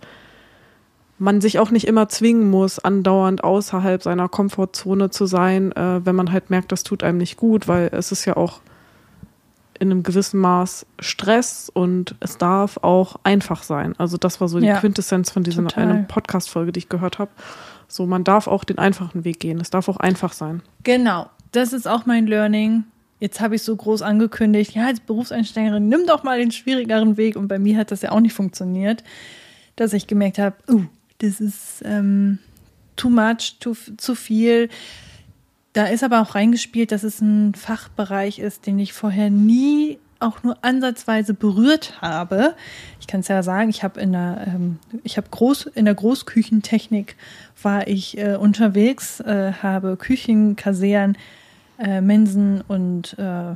[1.19, 6.15] man sich auch nicht immer zwingen muss, andauernd außerhalb seiner Komfortzone zu sein, äh, wenn
[6.15, 8.61] man halt merkt, das tut einem nicht gut, weil es ist ja auch
[9.79, 13.95] in einem gewissen Maß Stress und es darf auch einfach sein.
[13.97, 17.31] Also das war so die ja, Quintessenz von dieser Podcast-Folge, die ich gehört habe.
[17.93, 19.61] So, man darf auch den einfachen Weg gehen.
[19.61, 20.63] Es darf auch einfach sein.
[20.83, 21.29] Genau.
[21.51, 22.85] Das ist auch mein Learning.
[23.19, 27.35] Jetzt habe ich so groß angekündigt, ja, als Berufseinsteigerin, nimm doch mal den schwierigeren Weg.
[27.35, 29.03] Und bei mir hat das ja auch nicht funktioniert,
[29.75, 30.85] dass ich gemerkt habe, uh,
[31.19, 32.39] das ist ähm,
[32.95, 34.69] too much, too, zu viel.
[35.73, 40.43] Da ist aber auch reingespielt, dass es ein Fachbereich ist, den ich vorher nie auch
[40.43, 42.55] nur ansatzweise berührt habe.
[42.99, 47.15] Ich kann es ja sagen, ich habe in der, ähm, ich groß der Großküchentechnik
[47.61, 51.17] war ich äh, unterwegs, äh, habe Küchen, Kasern,
[51.77, 53.55] äh, Mensen und äh,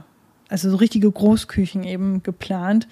[0.49, 2.88] also so richtige Großküchen eben geplant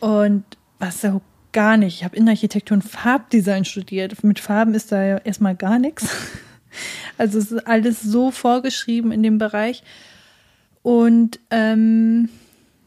[0.00, 0.44] und
[0.78, 1.20] was so
[1.52, 1.96] gar nicht.
[1.96, 4.22] Ich habe Innenarchitektur und Farbdesign studiert.
[4.22, 6.08] Mit Farben ist da ja erstmal gar nichts.
[7.16, 9.82] Also es ist alles so vorgeschrieben in dem Bereich.
[10.82, 12.28] Und ähm,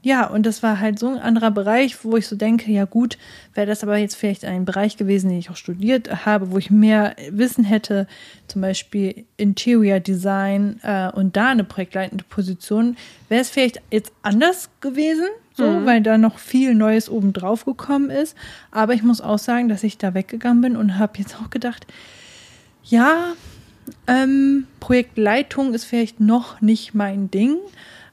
[0.02, 3.18] ja, und das war halt so ein anderer Bereich, wo ich so denke, ja gut,
[3.54, 6.72] wäre das aber jetzt vielleicht ein Bereich gewesen, den ich auch studiert habe, wo ich
[6.72, 8.08] mehr Wissen hätte,
[8.48, 12.96] zum Beispiel Interior Design äh, und da eine projektleitende Position,
[13.28, 15.86] wäre es vielleicht jetzt anders gewesen, so, mhm.
[15.86, 18.38] weil da noch viel Neues obendrauf gekommen ist.
[18.72, 21.86] Aber ich muss auch sagen, dass ich da weggegangen bin und habe jetzt auch gedacht,
[22.86, 23.34] ja,
[24.08, 27.58] ähm, Projektleitung ist vielleicht noch nicht mein Ding.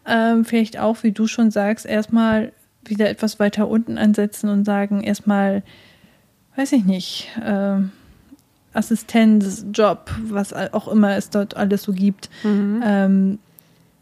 [0.06, 2.52] Ähm, vielleicht auch, wie du schon sagst, erstmal
[2.84, 5.62] wieder etwas weiter unten ansetzen und sagen, erstmal,
[6.56, 7.78] weiß ich nicht, äh,
[8.72, 12.30] Assistenzjob, was auch immer es dort alles so gibt.
[12.44, 12.82] Mhm.
[12.84, 13.38] Ähm,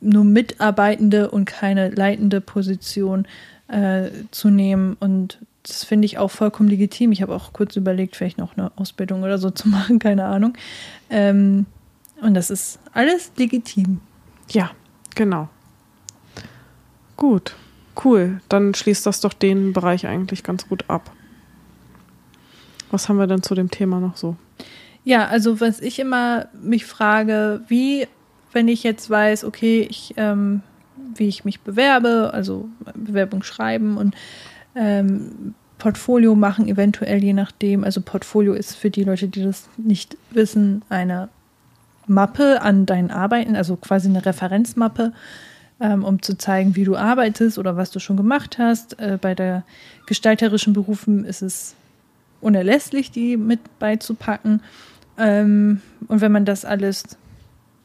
[0.00, 3.26] nur Mitarbeitende und keine leitende Position
[3.68, 4.96] äh, zu nehmen.
[5.00, 7.12] Und das finde ich auch vollkommen legitim.
[7.12, 10.54] Ich habe auch kurz überlegt, vielleicht noch eine Ausbildung oder so zu machen, keine Ahnung.
[11.08, 11.66] Ähm,
[12.20, 14.00] und das ist alles legitim.
[14.50, 14.70] Ja,
[15.14, 15.48] genau.
[17.16, 17.54] Gut,
[18.04, 18.40] cool.
[18.48, 21.10] Dann schließt das doch den Bereich eigentlich ganz gut ab.
[22.90, 24.36] Was haben wir denn zu dem Thema noch so?
[25.04, 28.06] Ja, also was ich immer mich frage, wie,
[28.52, 30.62] wenn ich jetzt weiß, okay, ich, ähm,
[31.14, 34.14] wie ich mich bewerbe, also Bewerbung schreiben und
[34.74, 37.84] ähm, Portfolio machen, eventuell je nachdem.
[37.84, 41.28] Also Portfolio ist für die Leute, die das nicht wissen, eine
[42.06, 45.12] Mappe an deinen Arbeiten, also quasi eine Referenzmappe,
[45.84, 48.98] ähm, um zu zeigen, wie du arbeitest oder was du schon gemacht hast.
[48.98, 49.64] Äh, bei der
[50.06, 51.74] gestalterischen Berufen ist es
[52.40, 54.62] unerlässlich, die mit beizupacken.
[55.18, 57.04] Ähm, und wenn man das alles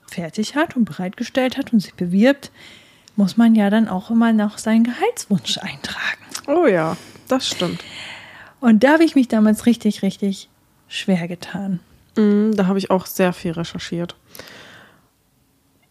[0.08, 2.52] fertig hat und bereitgestellt hat und sich bewirbt,
[3.18, 6.24] muss man ja dann auch immer noch seinen Gehaltswunsch eintragen.
[6.48, 6.96] Oh ja,
[7.28, 7.84] das stimmt.
[8.62, 10.50] Und da habe ich mich damals richtig, richtig
[10.88, 11.82] schwer getan.
[12.16, 14.16] Mm, da habe ich auch sehr viel recherchiert.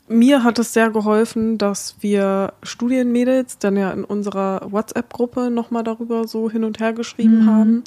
[0.09, 6.27] Mir hat es sehr geholfen, dass wir Studienmädels dann ja in unserer WhatsApp-Gruppe nochmal darüber
[6.27, 7.51] so hin und her geschrieben mhm.
[7.51, 7.85] haben.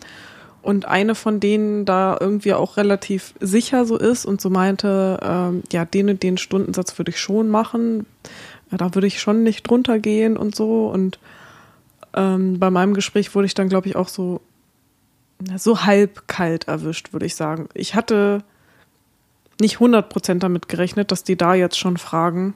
[0.61, 5.63] Und eine von denen da irgendwie auch relativ sicher so ist und so meinte, ähm,
[5.71, 8.05] ja, den und den Stundensatz würde ich schon machen.
[8.71, 10.87] Ja, da würde ich schon nicht drunter gehen und so.
[10.87, 11.17] Und
[12.13, 14.41] ähm, bei meinem Gespräch wurde ich dann, glaube ich, auch so
[15.57, 17.67] so halb kalt erwischt, würde ich sagen.
[17.73, 18.43] Ich hatte
[19.59, 22.53] nicht 100% damit gerechnet, dass die da jetzt schon fragen.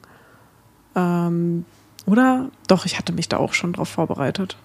[0.94, 1.64] Ähm,
[2.06, 2.50] oder?
[2.68, 4.56] Doch, ich hatte mich da auch schon drauf vorbereitet.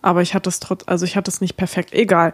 [0.00, 1.92] Aber ich hatte es trotz, also ich hatte es nicht perfekt.
[1.92, 2.32] Egal.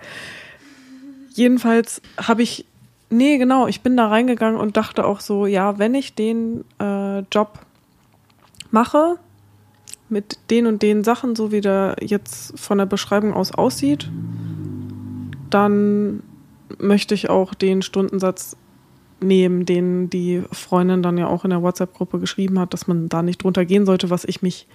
[1.35, 2.66] Jedenfalls habe ich,
[3.11, 7.20] nee, genau, ich bin da reingegangen und dachte auch so, ja, wenn ich den äh,
[7.33, 7.61] Job
[8.70, 9.18] mache,
[10.09, 14.11] mit den und den Sachen, so wie der jetzt von der Beschreibung aus aussieht,
[15.51, 16.23] dann
[16.79, 18.57] möchte ich auch den Stundensatz
[19.25, 23.23] nehmen, den die Freundin dann ja auch in der WhatsApp-Gruppe geschrieben hat, dass man da
[23.23, 24.67] nicht drunter gehen sollte, was ich mich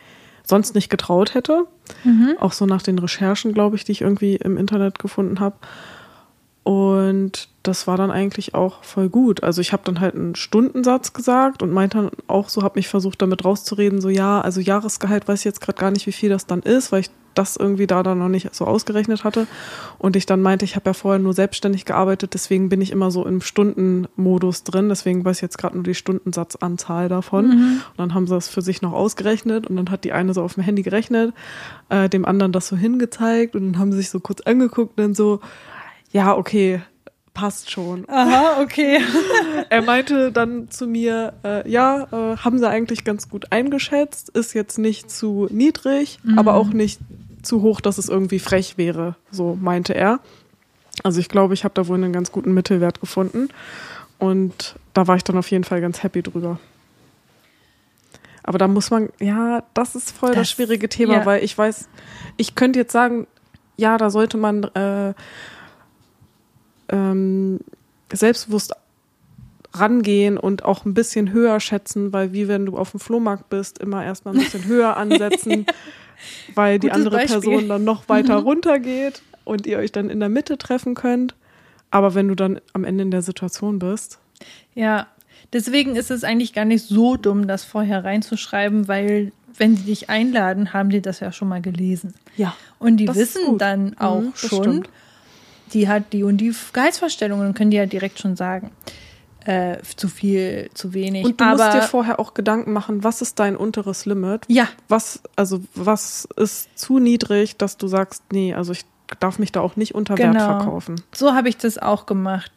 [0.43, 1.65] sonst nicht getraut hätte.
[2.03, 2.35] Mhm.
[2.39, 5.55] Auch so nach den Recherchen, glaube ich, die ich irgendwie im Internet gefunden habe.
[6.63, 9.43] Und das war dann eigentlich auch voll gut.
[9.43, 12.87] Also ich habe dann halt einen Stundensatz gesagt und meinte dann auch so, habe mich
[12.87, 16.29] versucht damit rauszureden, so ja, also Jahresgehalt weiß ich jetzt gerade gar nicht, wie viel
[16.29, 19.47] das dann ist, weil ich das irgendwie da dann noch nicht so ausgerechnet hatte.
[19.97, 23.11] Und ich dann meinte, ich habe ja vorher nur selbstständig gearbeitet, deswegen bin ich immer
[23.11, 24.89] so im Stundenmodus drin.
[24.89, 27.47] Deswegen weiß ich jetzt gerade nur die Stundensatzanzahl davon.
[27.47, 27.81] Mhm.
[27.89, 30.41] Und dann haben sie das für sich noch ausgerechnet und dann hat die eine so
[30.41, 31.33] auf dem Handy gerechnet,
[31.89, 35.03] äh, dem anderen das so hingezeigt und dann haben sie sich so kurz angeguckt und
[35.03, 35.39] dann so,
[36.11, 36.81] ja, okay,
[37.39, 38.03] passt schon.
[38.09, 38.99] Aha, okay.
[39.69, 44.53] er meinte dann zu mir, äh, ja, äh, haben sie eigentlich ganz gut eingeschätzt, ist
[44.53, 46.37] jetzt nicht zu niedrig, mhm.
[46.37, 46.99] aber auch nicht
[47.41, 50.19] zu hoch, dass es irgendwie frech wäre, so meinte er.
[51.03, 53.47] Also ich glaube, ich habe da wohl einen ganz guten Mittelwert gefunden
[54.17, 56.59] und da war ich dann auf jeden Fall ganz happy drüber.
[58.43, 61.25] Aber da muss man, ja, das ist voll das, das schwierige Thema, ja.
[61.25, 61.87] weil ich weiß,
[62.35, 63.27] ich könnte jetzt sagen,
[63.77, 65.13] ja, da sollte man äh,
[66.89, 67.59] ähm,
[68.11, 68.73] selbstbewusst
[69.73, 73.77] rangehen und auch ein bisschen höher schätzen, weil wie wenn du auf dem Flohmarkt bist,
[73.77, 75.65] immer erstmal ein bisschen höher ansetzen,
[76.55, 77.41] weil die andere Beispiel.
[77.41, 78.47] Person dann noch weiter mhm.
[78.47, 81.35] runter geht und ihr euch dann in der Mitte treffen könnt.
[81.91, 84.19] Aber wenn du dann am Ende in der Situation bist.
[84.75, 85.07] Ja,
[85.53, 90.09] deswegen ist es eigentlich gar nicht so dumm, das vorher reinzuschreiben, weil wenn sie dich
[90.09, 92.13] einladen, haben die das ja schon mal gelesen.
[92.37, 92.55] Ja.
[92.77, 94.89] Und die wissen dann auch mhm, schon, stimmt
[95.73, 98.71] die hat die und die Gehaltsvorstellungen und können die ja direkt schon sagen.
[99.45, 101.25] Äh, zu viel, zu wenig.
[101.25, 104.41] Und du Aber, musst dir vorher auch Gedanken machen, was ist dein unteres Limit?
[104.47, 104.67] Ja.
[104.89, 108.85] Was, also was ist zu niedrig, dass du sagst, nee, also ich
[109.19, 110.33] darf mich da auch nicht unter genau.
[110.33, 111.01] Wert verkaufen.
[111.13, 112.51] So habe ich das auch gemacht.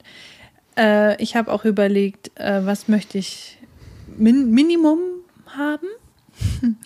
[0.77, 3.59] Äh, ich habe auch überlegt, äh, was möchte ich
[4.17, 4.99] min Minimum
[5.47, 5.87] haben?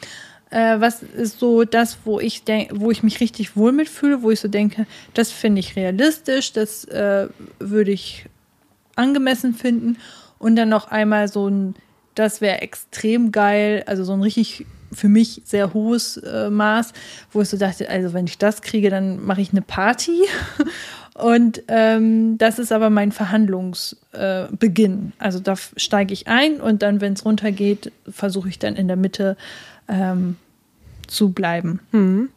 [0.57, 4.31] Äh, was ist so das, wo ich denke, wo ich mich richtig wohl mitfühle, wo
[4.31, 8.25] ich so denke, das finde ich realistisch, das äh, würde ich
[8.95, 9.99] angemessen finden.
[10.39, 11.75] Und dann noch einmal so ein,
[12.15, 16.95] das wäre extrem geil, also so ein richtig für mich sehr hohes äh, Maß,
[17.33, 20.23] wo ich so dachte, also wenn ich das kriege, dann mache ich eine Party.
[21.15, 25.13] Und ähm, das ist aber mein Verhandlungsbeginn.
[25.19, 28.87] Äh, also da steige ich ein und dann, wenn es runtergeht, versuche ich dann in
[28.87, 29.39] der Mitte
[29.89, 30.37] ähm,
[31.07, 31.81] zu bleiben.
[31.93, 32.29] Mhm.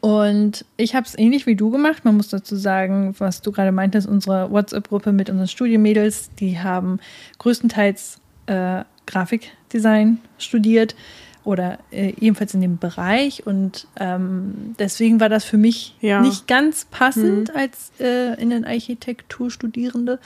[0.00, 2.04] Und ich habe es ähnlich wie du gemacht.
[2.04, 6.98] Man muss dazu sagen, was du gerade meintest, unsere WhatsApp-Gruppe mit unseren Studienmädels, die haben
[7.38, 10.96] größtenteils äh, Grafikdesign studiert
[11.44, 13.46] oder äh, ebenfalls in dem Bereich.
[13.46, 16.20] Und ähm, deswegen war das für mich ja.
[16.20, 17.56] nicht ganz passend mhm.
[17.56, 20.18] als äh, Innenarchitekturstudierende.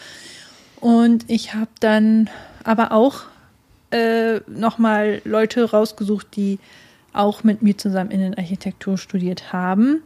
[0.80, 2.30] Und ich habe dann
[2.64, 3.24] aber auch
[3.90, 6.58] äh, nochmal Leute rausgesucht, die
[7.16, 10.02] auch mit mir zusammen Innenarchitektur studiert haben,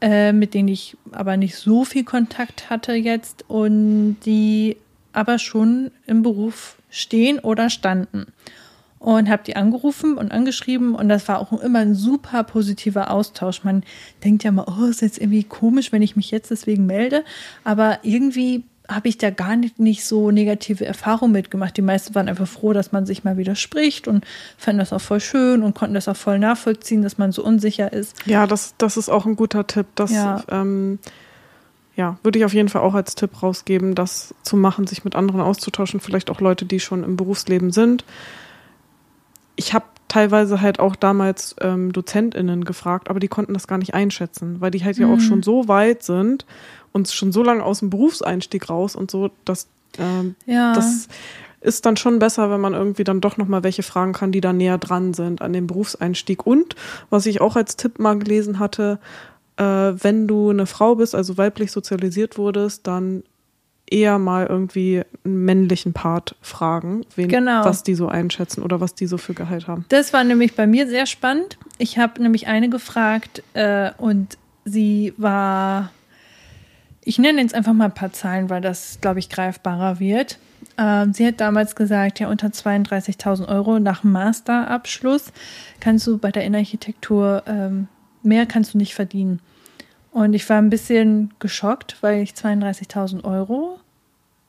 [0.00, 4.76] äh, mit denen ich aber nicht so viel Kontakt hatte jetzt und die
[5.12, 8.26] aber schon im Beruf stehen oder standen.
[8.98, 13.64] Und habe die angerufen und angeschrieben und das war auch immer ein super positiver Austausch.
[13.64, 13.82] Man
[14.22, 17.24] denkt ja mal, oh, ist jetzt irgendwie komisch, wenn ich mich jetzt deswegen melde,
[17.64, 21.76] aber irgendwie habe ich da gar nicht, nicht so negative Erfahrungen mitgemacht.
[21.76, 24.24] Die meisten waren einfach froh, dass man sich mal wieder spricht und
[24.58, 27.92] fanden das auch voll schön und konnten das auch voll nachvollziehen, dass man so unsicher
[27.92, 28.26] ist.
[28.26, 29.86] Ja, das, das ist auch ein guter Tipp.
[29.94, 30.42] Das, ja.
[30.50, 30.98] Ähm,
[31.96, 35.14] ja, würde ich auf jeden Fall auch als Tipp rausgeben, das zu machen, sich mit
[35.14, 38.04] anderen auszutauschen, vielleicht auch Leute, die schon im Berufsleben sind.
[39.56, 43.94] Ich habe teilweise halt auch damals ähm, DozentInnen gefragt, aber die konnten das gar nicht
[43.94, 45.02] einschätzen, weil die halt mhm.
[45.02, 45.20] ja auch mhm.
[45.20, 46.46] schon so weit sind
[46.92, 50.74] uns schon so lange aus dem Berufseinstieg raus und so, dass ähm, ja.
[50.74, 51.08] das
[51.60, 54.52] ist dann schon besser, wenn man irgendwie dann doch nochmal welche fragen kann, die da
[54.52, 56.46] näher dran sind an dem Berufseinstieg.
[56.46, 56.74] Und
[57.10, 58.98] was ich auch als Tipp mal gelesen hatte,
[59.56, 63.22] äh, wenn du eine Frau bist, also weiblich sozialisiert wurdest, dann
[63.90, 67.64] eher mal irgendwie einen männlichen Part fragen, wen, genau.
[67.64, 69.84] was die so einschätzen oder was die so für Gehalt haben.
[69.88, 71.58] Das war nämlich bei mir sehr spannend.
[71.76, 75.90] Ich habe nämlich eine gefragt äh, und sie war
[77.10, 80.38] ich nenne jetzt einfach mal ein paar Zahlen, weil das, glaube ich, greifbarer wird.
[80.78, 85.32] Ähm, sie hat damals gesagt, ja, unter 32.000 Euro nach Masterabschluss
[85.80, 87.88] kannst du bei der Innenarchitektur, ähm,
[88.22, 89.40] mehr kannst du nicht verdienen.
[90.12, 93.80] Und ich war ein bisschen geschockt, weil ich 32.000 Euro,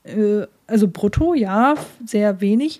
[0.03, 1.73] äh, also brutto, ja,
[2.05, 2.79] sehr wenig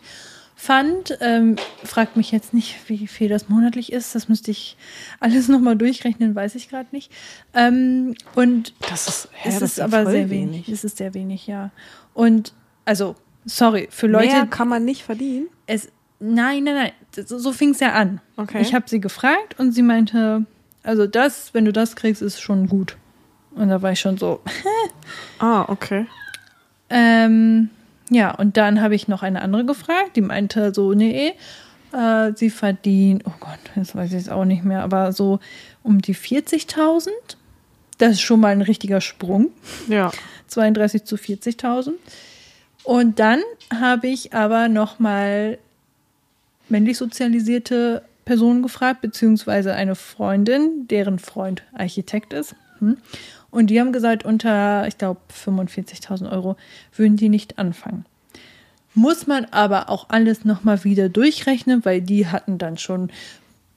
[0.62, 1.18] fand.
[1.22, 4.14] Ähm, fragt mich jetzt nicht, wie viel das monatlich ist.
[4.14, 4.78] Das müsste ich
[5.20, 7.12] alles nochmal durchrechnen, weiß ich gerade nicht.
[7.53, 10.68] Ähm, und das ist, hä, es das ist aber sehr wenig.
[10.68, 10.70] wenig.
[10.70, 11.72] Es ist sehr wenig, ja.
[12.14, 12.53] Und
[12.86, 14.28] also, sorry, für Leute.
[14.28, 15.47] Mehr kann man nicht verdienen?
[15.66, 15.89] Es,
[16.20, 17.26] nein, nein, nein.
[17.26, 18.22] So, so fing es ja an.
[18.38, 18.62] Okay.
[18.62, 20.45] Ich habe sie gefragt und sie meinte,
[20.84, 22.97] also das, wenn du das kriegst, ist schon gut.
[23.55, 24.41] Und da war ich schon so.
[25.39, 26.05] ah, okay.
[26.89, 27.70] Ähm,
[28.12, 31.34] ja, und dann habe ich noch eine andere gefragt, die meinte so, nee,
[31.93, 35.39] Äh, sie verdient, oh Gott, das weiß ich jetzt auch nicht mehr, aber so
[35.84, 37.09] um die 40.000.
[37.97, 39.49] Das ist schon mal ein richtiger Sprung.
[39.89, 40.12] Ja.
[40.47, 41.91] 32 zu 40.000.
[42.84, 43.41] Und dann
[43.78, 45.57] habe ich aber noch mal
[46.70, 52.55] männlich sozialisierte Personen gefragt, beziehungsweise eine Freundin, deren Freund Architekt ist.
[52.80, 52.97] Hm.
[53.52, 56.56] Und die haben gesagt, unter, ich glaube, 45.000 Euro
[56.95, 58.06] würden die nicht anfangen.
[58.93, 63.12] Muss man aber auch alles nochmal wieder durchrechnen, weil die hatten dann schon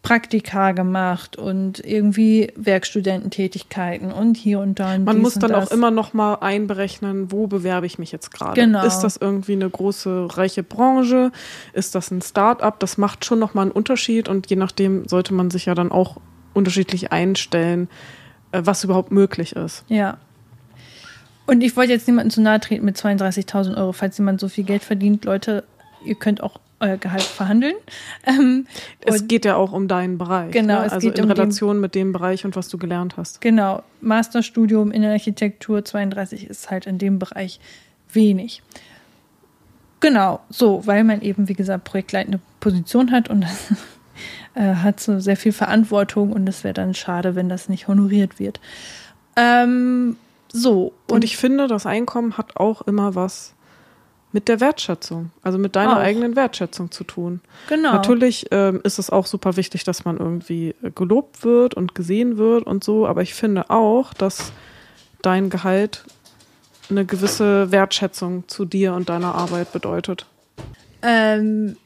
[0.05, 4.95] Praktika gemacht und irgendwie Werkstudententätigkeiten und hier und da.
[4.95, 8.61] Und Man muss dann auch immer noch mal einberechnen, wo bewerbe ich mich jetzt gerade.
[8.61, 8.85] Genau.
[8.85, 11.33] Ist das irgendwie eine große, reiche Branche?
[11.72, 12.81] Ist das ein Start-up?
[12.81, 15.91] Das macht schon noch mal einen Unterschied und je nachdem sollte man sich ja dann
[15.91, 16.18] auch
[16.53, 17.89] unterschiedlich einstellen,
[18.63, 19.85] was überhaupt möglich ist.
[19.89, 20.19] Ja.
[21.47, 23.93] Und ich wollte jetzt niemandem zu nahe treten mit 32.000 Euro.
[23.93, 25.65] Falls jemand so viel Geld verdient, Leute,
[26.05, 27.75] ihr könnt auch euer Gehalt verhandeln.
[28.27, 28.67] Ähm,
[29.01, 30.51] Es geht ja auch um deinen Bereich.
[30.53, 30.87] Genau, ne?
[30.87, 33.41] es also geht in um den- Relation mit dem Bereich und was du gelernt hast.
[33.41, 37.61] genau, Masterstudium in Architektur 32 ist halt in dem Bereich
[38.13, 38.63] wenig.
[40.01, 43.69] Genau, so, weil man eben, wie gesagt, projektleitende Position hat und das
[44.55, 48.39] äh, hat so sehr viel Verantwortung und es wäre dann schade, wenn das nicht honoriert
[48.39, 48.61] wird.
[49.37, 50.17] Ähm,
[50.53, 53.55] so, Und, ich finde, das Einkommen hat auch immer was
[54.31, 56.01] mit der Wertschätzung, also mit deiner Auch.
[56.01, 57.41] eigenen Wertschätzung zu tun.
[57.69, 57.93] genau.
[57.93, 62.37] Natürlich ähm, ist es auch super wichtig, dass man irgendwie äh, gelobt wird und gesehen
[62.37, 64.53] wird und so, aber ich finde auch, dass
[65.23, 66.05] dein Gehalt
[66.91, 70.27] eine gewisse Wertschätzung zu dir und deiner Arbeit bedeutet.
[71.03, 71.77] Ähm,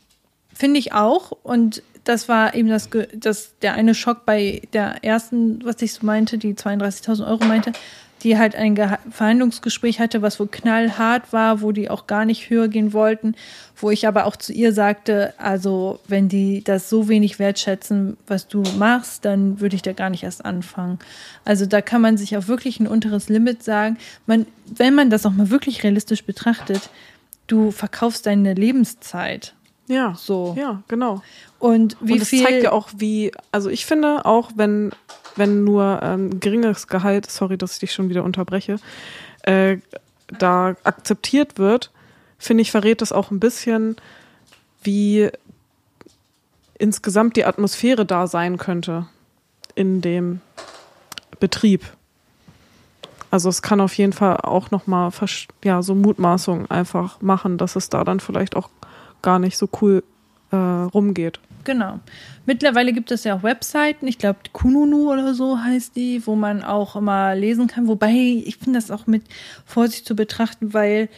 [0.59, 1.31] Finde ich auch.
[1.45, 6.07] Und das war eben das, das, der eine Schock bei der ersten, was ich so
[6.07, 7.73] meinte, die 32.000 Euro meinte,
[8.23, 12.49] die halt ein Geha Verhandlungsgespräch hatte, was wohl knallhart war, wo die auch gar nicht
[12.49, 13.35] höher gehen wollten,
[13.77, 18.49] wo ich aber auch zu ihr sagte, also wenn die das so wenig wertschätzen, was
[18.49, 20.99] du machst, dann würde ich da gar nicht erst anfangen.
[21.45, 23.99] Also da kann man sich auch wirklich ein unteres Limit sagen.
[24.27, 26.89] Man, wenn man das auch mal wirklich realistisch betrachtet,
[27.47, 29.55] du verkaufst deine Lebenszeit.
[29.89, 30.55] Ja, So.
[30.59, 31.23] ja, genau.
[31.59, 32.45] Und wie und es viel.
[32.45, 34.93] zeigt ja auch, wie, also ich finde auch, wenn,
[35.37, 38.77] wenn nur ähm, geringes Gehalt, sorry, dass ich dich schon wieder unterbreche,
[39.43, 39.79] äh,
[40.39, 41.91] da akzeptiert wird,
[42.39, 43.97] finde ich, verrät das auch ein bisschen,
[44.83, 45.31] wie
[46.79, 49.07] insgesamt die Atmosphäre da sein könnte
[49.75, 50.41] in dem
[51.41, 51.85] Betrieb.
[53.31, 55.11] Also es kann auf jeden Fall auch nochmal
[55.65, 58.71] ja, so Mutmaßungen einfach machen, dass es da dann vielleicht auch
[59.23, 60.03] gar nicht so cool
[60.51, 61.41] äh, rumgeht.
[61.65, 61.99] Genau.
[62.47, 66.63] Mittlerweile gibt es ja auch Webseiten, ich glaube Kununu oder so heißt die, wo man
[66.65, 67.89] auch immer lesen kann.
[67.89, 68.11] Wobei
[68.45, 69.23] ich finde das auch mit
[69.67, 71.09] Vorsicht zu betrachten, weil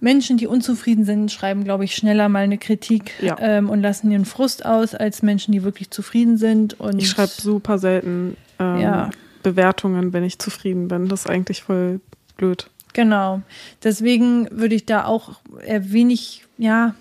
[0.00, 3.36] Menschen, die unzufrieden sind, schreiben, glaube ich, schneller mal eine Kritik Ja.
[3.40, 6.78] ähm, und lassen ihren Frust aus, als Menschen, die wirklich zufrieden sind.
[6.78, 9.10] Und Ich schreibe super selten ähm, Ja.
[9.42, 11.08] Bewertungen, wenn ich zufrieden bin.
[11.08, 12.00] Das ist eigentlich voll
[12.36, 12.68] blöd.
[12.92, 13.40] Genau.
[13.82, 16.94] Deswegen würde ich da auch eher wenig, ja,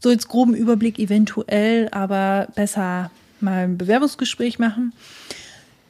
[0.00, 4.92] so jetzt groben Überblick eventuell, aber besser mal ein Bewerbungsgespräch machen.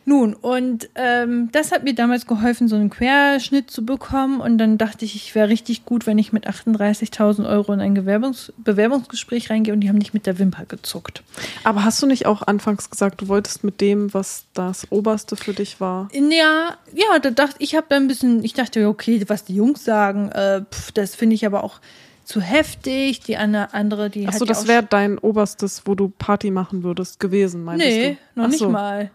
[0.08, 4.40] Nun, und ähm, das hat mir damals geholfen, so einen Querschnitt zu bekommen.
[4.40, 7.92] Und dann dachte ich, ich wäre richtig gut, wenn ich mit 38.000 Euro in ein
[7.92, 11.22] Bewerbungs Bewerbungsgespräch reingehe und die haben nicht mit der Wimper gezuckt.
[11.62, 15.52] Aber hast du nicht auch anfangs gesagt, du wolltest mit dem, was das Oberste für
[15.52, 16.08] dich war?
[16.14, 19.84] Ja, ja, da dachte ich habe da ein bisschen, ich dachte, okay, was die Jungs
[19.84, 21.80] sagen, äh, pf, das finde ich aber auch
[22.28, 23.20] zu heftig.
[23.20, 26.82] Die eine, andere, die Achso, hat ja das wäre dein Oberstes, wo du Party machen
[26.82, 28.40] würdest, gewesen, meinst Nee, du?
[28.40, 28.68] noch Ach nicht so.
[28.68, 29.10] mal.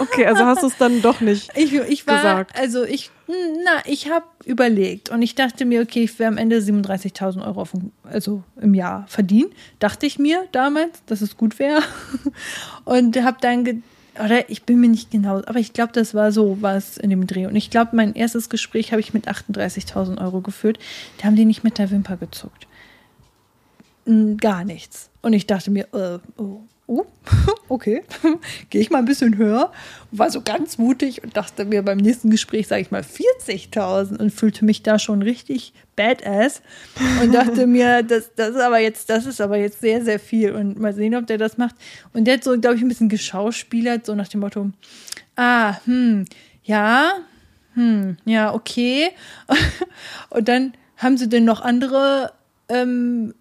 [0.00, 1.50] Okay, also hast du es dann doch nicht.
[1.56, 2.56] Ich, ich war, gesagt.
[2.58, 6.58] also ich, na, ich habe überlegt und ich dachte mir, okay, ich werde am Ende
[6.58, 9.50] 37.000 Euro dem- also im Jahr verdienen.
[9.80, 11.82] Dachte ich mir damals, dass es gut wäre.
[12.84, 13.82] Und habe dann,
[14.22, 17.26] oder ich bin mir nicht genau, aber ich glaube, das war so was in dem
[17.26, 17.46] Dreh.
[17.46, 20.78] Und ich glaube, mein erstes Gespräch habe ich mit 38.000 Euro geführt.
[21.18, 22.66] Da haben die nicht mit der Wimper gezuckt.
[24.36, 25.10] Gar nichts.
[25.22, 27.04] Und ich dachte mir, äh, oh, oh,
[27.68, 28.02] okay,
[28.70, 29.72] gehe ich mal ein bisschen höher.
[30.10, 34.30] War so ganz mutig und dachte mir beim nächsten Gespräch, sage ich mal, 40.000 und
[34.30, 36.62] fühlte mich da schon richtig badass
[37.22, 40.52] und dachte mir, das, das ist aber jetzt, das ist aber jetzt sehr, sehr viel
[40.52, 41.76] und mal sehen, ob der das macht.
[42.12, 44.70] Und der hat so, glaube ich, ein bisschen geschauspielert, so nach dem Motto,
[45.36, 46.26] ah, hm,
[46.64, 47.12] ja,
[47.74, 49.10] hm, ja, okay.
[50.30, 52.32] Und dann haben sie denn noch andere
[52.68, 53.34] ähm,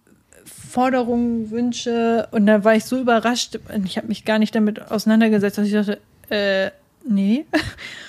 [0.74, 4.90] Forderungen, Wünsche und da war ich so überrascht und ich habe mich gar nicht damit
[4.90, 6.00] auseinandergesetzt, dass ich dachte,
[6.30, 6.72] äh,
[7.08, 7.46] nee,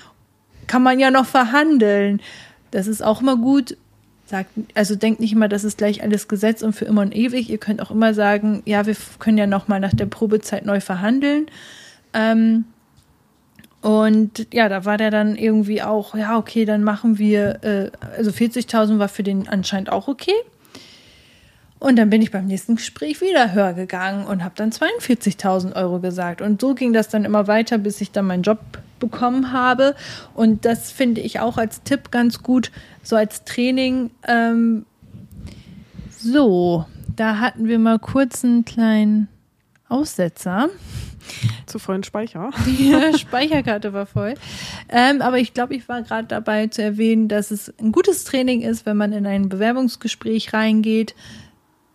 [0.67, 2.23] kann man ja noch verhandeln.
[2.71, 3.77] Das ist auch immer gut,
[4.25, 7.51] sagt, also denkt nicht immer, das ist gleich alles Gesetz und für immer und ewig.
[7.51, 10.81] Ihr könnt auch immer sagen, ja, wir können ja noch mal nach der Probezeit neu
[10.81, 11.49] verhandeln.
[12.15, 12.65] Ähm,
[13.83, 18.31] und ja, da war der dann irgendwie auch, ja, okay, dann machen wir, äh, also
[18.31, 20.33] 40.000 war für den anscheinend auch okay.
[21.79, 26.01] Und dann bin ich beim nächsten Gespräch wieder höher gegangen und habe dann 42.000 Euro
[26.01, 26.41] gesagt.
[26.41, 28.61] Und so ging das dann immer weiter, bis ich dann meinen Job
[29.01, 29.95] bekommen habe.
[30.35, 32.71] Und das finde ich auch als Tipp ganz gut,
[33.03, 34.11] so als Training.
[34.27, 34.87] Ähm,
[36.11, 39.29] so, da hatten wir mal kurz einen kleinen
[39.89, 40.71] Aussetzer.
[41.67, 42.51] Zu vollen Speicher.
[42.67, 44.35] Die Speicherkarte war voll.
[44.89, 48.61] Ähm, aber ich glaube, ich war gerade dabei zu erwähnen, dass es ein gutes Training
[48.63, 51.15] ist, wenn man in ein Bewerbungsgespräch reingeht,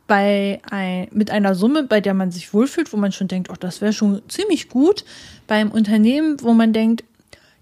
[0.09, 3.55] bei ein, mit einer Summe, bei der man sich wohlfühlt, wo man schon denkt, oh,
[3.57, 5.05] das wäre schon ziemlich gut,
[5.45, 7.03] beim Unternehmen, wo man denkt,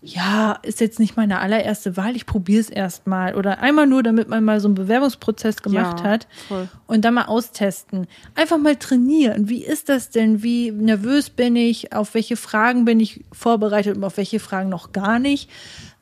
[0.02, 3.36] ja, ist jetzt nicht meine allererste Wahl, ich probiere es erstmal.
[3.36, 6.70] Oder einmal nur, damit man mal so einen Bewerbungsprozess gemacht ja, hat voll.
[6.86, 8.08] und dann mal austesten.
[8.34, 9.50] Einfach mal trainieren.
[9.50, 10.42] Wie ist das denn?
[10.42, 11.92] Wie nervös bin ich?
[11.92, 15.50] Auf welche Fragen bin ich vorbereitet und auf welche Fragen noch gar nicht?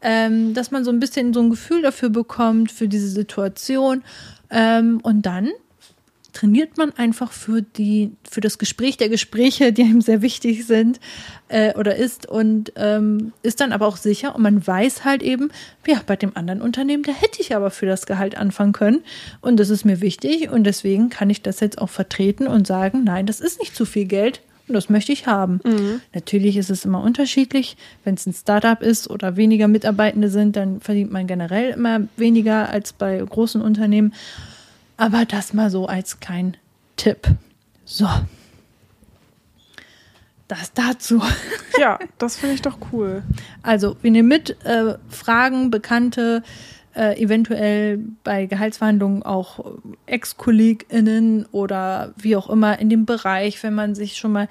[0.01, 4.03] Ähm, dass man so ein bisschen so ein Gefühl dafür bekommt, für diese Situation.
[4.51, 5.49] Ähm, und dann
[6.35, 10.99] trainiert man einfach für die, für das Gespräch der Gespräche, die einem sehr wichtig sind
[11.47, 15.49] äh, oder ist und ähm, ist dann aber auch sicher und man weiß halt eben,
[15.87, 19.01] ja, bei dem anderen Unternehmen, da hätte ich aber für das Gehalt anfangen können
[19.41, 23.03] und das ist mir wichtig und deswegen kann ich das jetzt auch vertreten und sagen,
[23.05, 25.61] nein, das ist nicht zu viel Geld und das möchte ich haben.
[25.63, 26.01] Mhm.
[26.13, 27.77] Natürlich ist es immer unterschiedlich.
[28.03, 32.69] Wenn es ein Startup ist oder weniger Mitarbeitende sind, dann verdient man generell immer weniger
[32.69, 34.13] als bei großen Unternehmen.
[34.97, 36.57] Aber das mal so als kein
[36.95, 37.27] Tipp.
[37.83, 38.07] So.
[40.47, 41.21] Das dazu.
[41.77, 43.21] Ja, das finde ich doch cool.
[43.61, 46.41] Also, wir nehmen mit äh, Fragen, Bekannte,
[46.95, 49.73] äh, eventuell bei Gehaltsverhandlungen auch
[50.05, 54.47] Ex-KollegInnen oder wie auch immer in dem Bereich, wenn man sich schon mal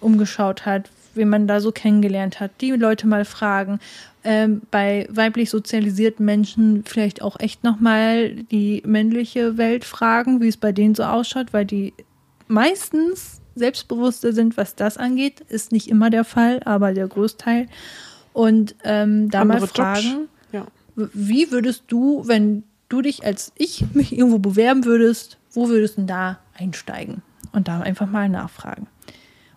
[0.00, 3.80] umgeschaut hat, wen man da so kennengelernt hat, die Leute mal fragen.
[4.28, 10.56] Ähm, bei weiblich sozialisierten Menschen vielleicht auch echt nochmal die männliche Welt fragen, wie es
[10.56, 11.94] bei denen so ausschaut, weil die
[12.48, 15.42] meistens selbstbewusster sind, was das angeht.
[15.48, 17.68] Ist nicht immer der Fall, aber der Großteil.
[18.32, 20.66] Und ähm, da Andere mal fragen, ja.
[20.96, 26.00] wie würdest du, wenn du dich als ich mich irgendwo bewerben würdest, wo würdest du
[26.00, 27.22] denn da einsteigen?
[27.52, 28.88] Und da einfach mal nachfragen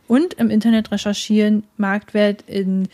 [0.09, 2.89] und im Internet recherchieren, Marktwert in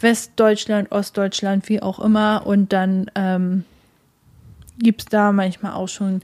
[0.00, 2.46] Westdeutschland, Ostdeutschland, wie auch immer.
[2.46, 3.64] Und dann ähm,
[4.78, 6.22] gibt es da manchmal auch schon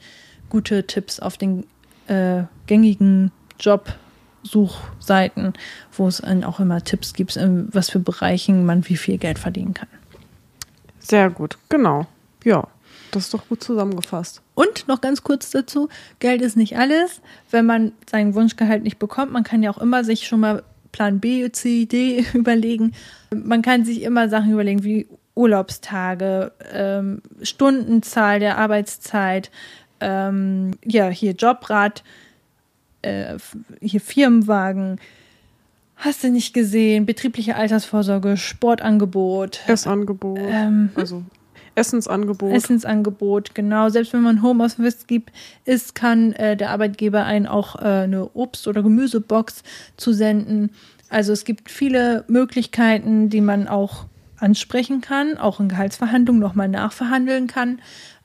[0.48, 1.66] gute Tipps auf den
[2.06, 5.54] äh, gängigen Jobsuchseiten,
[5.92, 9.38] wo es dann auch immer Tipps gibt, in was für Bereichen man wie viel Geld
[9.38, 9.88] verdienen kann.
[10.98, 12.06] Sehr gut, genau.
[12.44, 12.66] Ja.
[13.10, 14.42] Das ist doch gut zusammengefasst.
[14.54, 17.20] Und noch ganz kurz dazu, Geld ist nicht alles.
[17.50, 20.64] Wenn man seinen Wunschgehalt nicht bekommt, man kann ja auch immer sich schon mal
[20.94, 22.92] Plan B, C, D überlegen.
[23.34, 29.50] Man kann sich immer Sachen überlegen wie Urlaubstage, ähm, Stundenzahl der Arbeitszeit,
[29.98, 32.04] ähm, ja, hier Jobrat,
[33.02, 33.34] äh,
[33.80, 35.00] hier Firmenwagen,
[35.96, 39.62] hast du nicht gesehen, betriebliche Altersvorsorge, Sportangebot.
[39.66, 40.38] Essangebot.
[40.40, 41.24] Ähm, also
[41.74, 42.52] Essensangebot.
[42.52, 43.88] Essensangebot, genau.
[43.88, 45.32] Selbst wenn man Homeoffice gibt,
[45.64, 49.62] ist, kann äh, der Arbeitgeber einen auch äh, eine Obst- oder Gemüsebox
[49.96, 50.70] zusenden.
[51.08, 54.06] Also es gibt viele Möglichkeiten, die man auch
[54.38, 57.80] ansprechen kann, auch in Gehaltsverhandlungen nochmal nachverhandeln kann,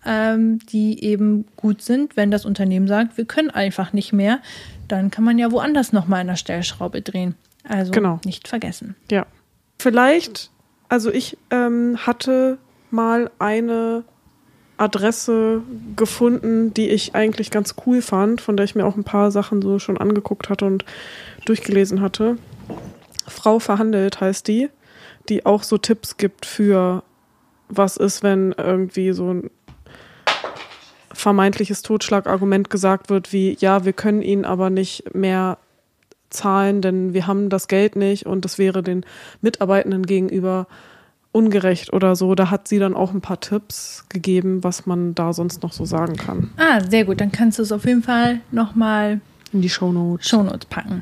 [0.05, 4.39] ähm, die eben gut sind, wenn das Unternehmen sagt, wir können einfach nicht mehr,
[4.87, 7.35] dann kann man ja woanders nochmal an der Stellschraube drehen.
[7.63, 8.19] Also genau.
[8.25, 8.95] nicht vergessen.
[9.11, 9.25] Ja.
[9.77, 10.51] Vielleicht,
[10.87, 12.57] also ich ähm, hatte
[12.91, 14.03] mal eine
[14.77, 15.61] Adresse
[15.95, 19.61] gefunden, die ich eigentlich ganz cool fand, von der ich mir auch ein paar Sachen
[19.61, 20.85] so schon angeguckt hatte und
[21.45, 22.37] durchgelesen hatte.
[23.27, 24.69] Frau verhandelt heißt die,
[25.27, 27.03] die auch so Tipps gibt für
[27.67, 29.51] was ist, wenn irgendwie so ein
[31.11, 35.57] vermeintliches Totschlagargument gesagt wird, wie ja, wir können ihnen aber nicht mehr
[36.29, 39.05] zahlen, denn wir haben das Geld nicht und das wäre den
[39.41, 40.67] Mitarbeitenden gegenüber
[41.31, 42.35] ungerecht oder so.
[42.35, 45.85] Da hat sie dann auch ein paar Tipps gegeben, was man da sonst noch so
[45.85, 46.49] sagen kann.
[46.57, 47.21] Ah, sehr gut.
[47.21, 49.21] Dann kannst du es auf jeden Fall nochmal
[49.51, 50.27] in die Shownotes.
[50.27, 51.01] Shownotes packen.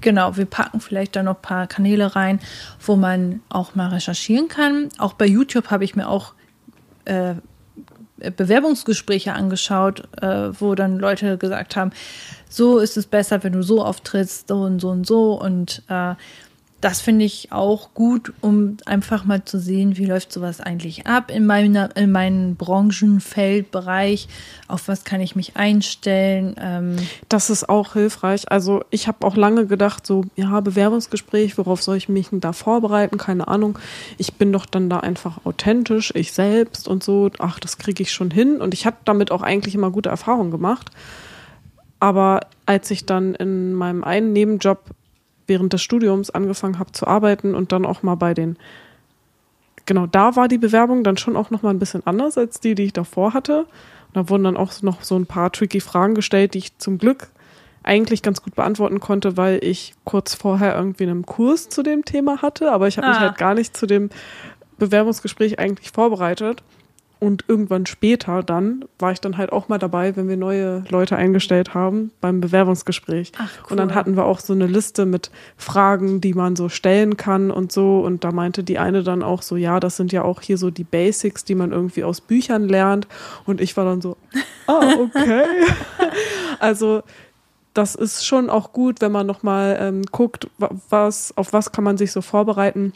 [0.00, 2.40] Genau, wir packen vielleicht da noch ein paar Kanäle rein,
[2.84, 4.88] wo man auch mal recherchieren kann.
[4.98, 6.34] Auch bei YouTube habe ich mir auch
[7.04, 7.34] äh,
[8.30, 11.90] Bewerbungsgespräche angeschaut, äh, wo dann Leute gesagt haben,
[12.48, 15.40] so ist es besser, wenn du so auftrittst, so und so und so.
[15.40, 16.14] Und äh,
[16.84, 21.30] das finde ich auch gut, um einfach mal zu sehen, wie läuft sowas eigentlich ab
[21.30, 24.28] in, meiner, in meinem Branchenfeldbereich,
[24.68, 26.54] auf was kann ich mich einstellen.
[26.60, 26.96] Ähm
[27.30, 28.52] das ist auch hilfreich.
[28.52, 32.52] Also ich habe auch lange gedacht, so, ja, Bewerbungsgespräch, worauf soll ich mich denn da
[32.52, 33.16] vorbereiten?
[33.16, 33.78] Keine Ahnung.
[34.18, 37.30] Ich bin doch dann da einfach authentisch, ich selbst und so.
[37.38, 38.60] Ach, das kriege ich schon hin.
[38.60, 40.90] Und ich habe damit auch eigentlich immer gute Erfahrungen gemacht.
[41.98, 44.80] Aber als ich dann in meinem einen Nebenjob
[45.46, 48.56] während des Studiums angefangen habe zu arbeiten und dann auch mal bei den
[49.86, 52.74] genau da war die Bewerbung dann schon auch noch mal ein bisschen anders als die,
[52.74, 53.60] die ich davor hatte.
[53.60, 56.98] Und da wurden dann auch noch so ein paar tricky Fragen gestellt, die ich zum
[56.98, 57.28] Glück
[57.82, 62.40] eigentlich ganz gut beantworten konnte, weil ich kurz vorher irgendwie einen Kurs zu dem Thema
[62.40, 63.10] hatte, aber ich habe ah.
[63.10, 64.08] mich halt gar nicht zu dem
[64.78, 66.62] Bewerbungsgespräch eigentlich vorbereitet.
[67.24, 71.16] Und irgendwann später dann war ich dann halt auch mal dabei, wenn wir neue Leute
[71.16, 73.32] eingestellt haben beim Bewerbungsgespräch.
[73.38, 73.70] Ach, cool.
[73.70, 77.50] Und dann hatten wir auch so eine Liste mit Fragen, die man so stellen kann
[77.50, 78.00] und so.
[78.00, 80.70] Und da meinte die eine dann auch so, ja, das sind ja auch hier so
[80.70, 83.08] die Basics, die man irgendwie aus Büchern lernt.
[83.46, 84.18] Und ich war dann so,
[84.66, 85.44] ah, oh, okay.
[86.60, 87.02] also
[87.72, 90.50] das ist schon auch gut, wenn man nochmal ähm, guckt,
[90.90, 92.92] was, auf was kann man sich so vorbereiten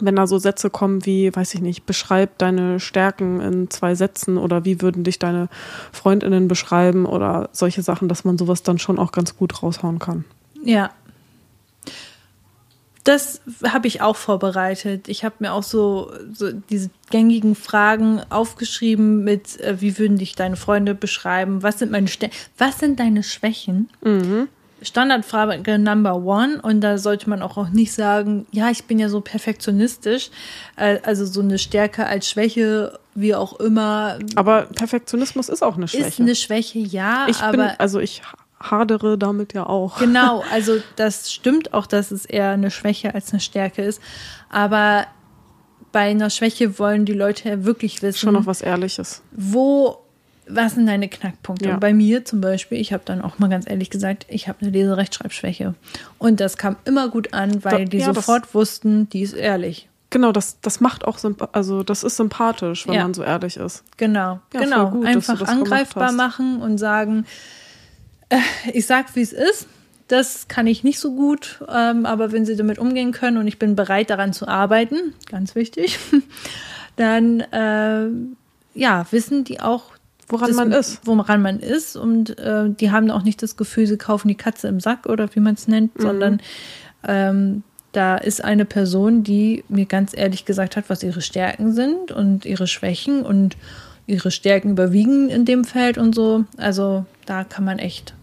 [0.00, 4.38] wenn da so Sätze kommen wie, weiß ich nicht, beschreib deine Stärken in zwei Sätzen
[4.38, 5.48] oder wie würden dich deine
[5.92, 10.24] Freundinnen beschreiben oder solche Sachen, dass man sowas dann schon auch ganz gut raushauen kann.
[10.62, 10.90] Ja.
[13.04, 15.08] Das habe ich auch vorbereitet.
[15.08, 20.34] Ich habe mir auch so, so, diese gängigen Fragen aufgeschrieben mit, äh, wie würden dich
[20.34, 21.62] deine Freunde beschreiben?
[21.62, 22.34] Was sind meine Stärken?
[22.58, 23.90] Was sind deine Schwächen?
[24.02, 24.48] Mhm.
[24.82, 29.08] Standardfrage Number One und da sollte man auch, auch nicht sagen, ja, ich bin ja
[29.08, 30.30] so perfektionistisch,
[30.76, 34.18] äh, also so eine Stärke als Schwäche, wie auch immer.
[34.34, 36.06] Aber Perfektionismus ist auch eine Schwäche.
[36.06, 37.56] Ist eine Schwäche, ja, ich aber.
[37.56, 38.22] Bin, also ich
[38.60, 39.98] hadere damit ja auch.
[39.98, 44.02] Genau, also das stimmt auch, dass es eher eine Schwäche als eine Stärke ist.
[44.50, 45.06] Aber
[45.92, 48.18] bei einer Schwäche wollen die Leute wirklich wissen.
[48.18, 49.22] Schon noch was Ehrliches.
[49.32, 50.05] Wo
[50.48, 51.68] was sind deine Knackpunkte?
[51.68, 51.74] Ja.
[51.74, 54.58] Und bei mir zum Beispiel, ich habe dann auch mal ganz ehrlich gesagt, ich habe
[54.62, 55.74] eine Leserechtschreibschwäche.
[56.18, 59.88] Und das kam immer gut an, weil da, die ja, sofort wussten, die ist ehrlich.
[60.10, 61.18] Genau, das, das macht auch,
[61.52, 63.02] also das ist sympathisch, wenn ja.
[63.02, 63.82] man so ehrlich ist.
[63.96, 64.90] Genau, genau.
[64.90, 67.26] Gut, Einfach angreifbar machen und sagen,
[68.28, 68.38] äh,
[68.72, 69.66] ich sag, wie es ist.
[70.08, 73.58] Das kann ich nicht so gut, ähm, aber wenn sie damit umgehen können und ich
[73.58, 75.98] bin bereit, daran zu arbeiten, ganz wichtig,
[76.96, 78.06] dann äh,
[78.74, 79.95] ja, wissen die auch,
[80.28, 81.00] woran das, man ist.
[81.04, 81.96] Woran man ist.
[81.96, 85.28] Und äh, die haben auch nicht das Gefühl, sie kaufen die Katze im Sack oder
[85.34, 86.02] wie man es nennt, mhm.
[86.02, 86.40] sondern
[87.06, 87.62] ähm,
[87.92, 92.44] da ist eine Person, die mir ganz ehrlich gesagt hat, was ihre Stärken sind und
[92.44, 93.56] ihre Schwächen und
[94.06, 96.44] ihre Stärken überwiegen in dem Feld und so.
[96.56, 98.14] Also da kann man echt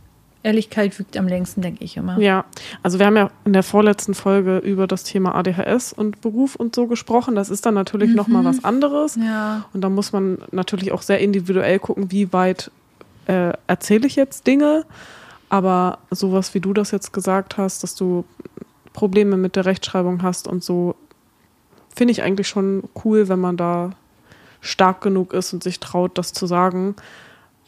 [0.43, 2.19] Ehrlichkeit wiegt am längsten, denke ich immer.
[2.19, 2.45] Ja,
[2.83, 6.75] also wir haben ja in der vorletzten Folge über das Thema ADHS und Beruf und
[6.75, 7.33] so gesprochen.
[7.35, 8.15] Das ist dann natürlich mhm.
[8.15, 9.15] nochmal was anderes.
[9.15, 9.65] Ja.
[9.73, 12.71] Und da muss man natürlich auch sehr individuell gucken, wie weit
[13.27, 14.85] äh, erzähle ich jetzt Dinge.
[15.47, 18.25] Aber sowas, wie du das jetzt gesagt hast, dass du
[18.91, 20.95] Probleme mit der Rechtschreibung hast und so,
[21.95, 23.91] finde ich eigentlich schon cool, wenn man da
[24.61, 26.95] stark genug ist und sich traut, das zu sagen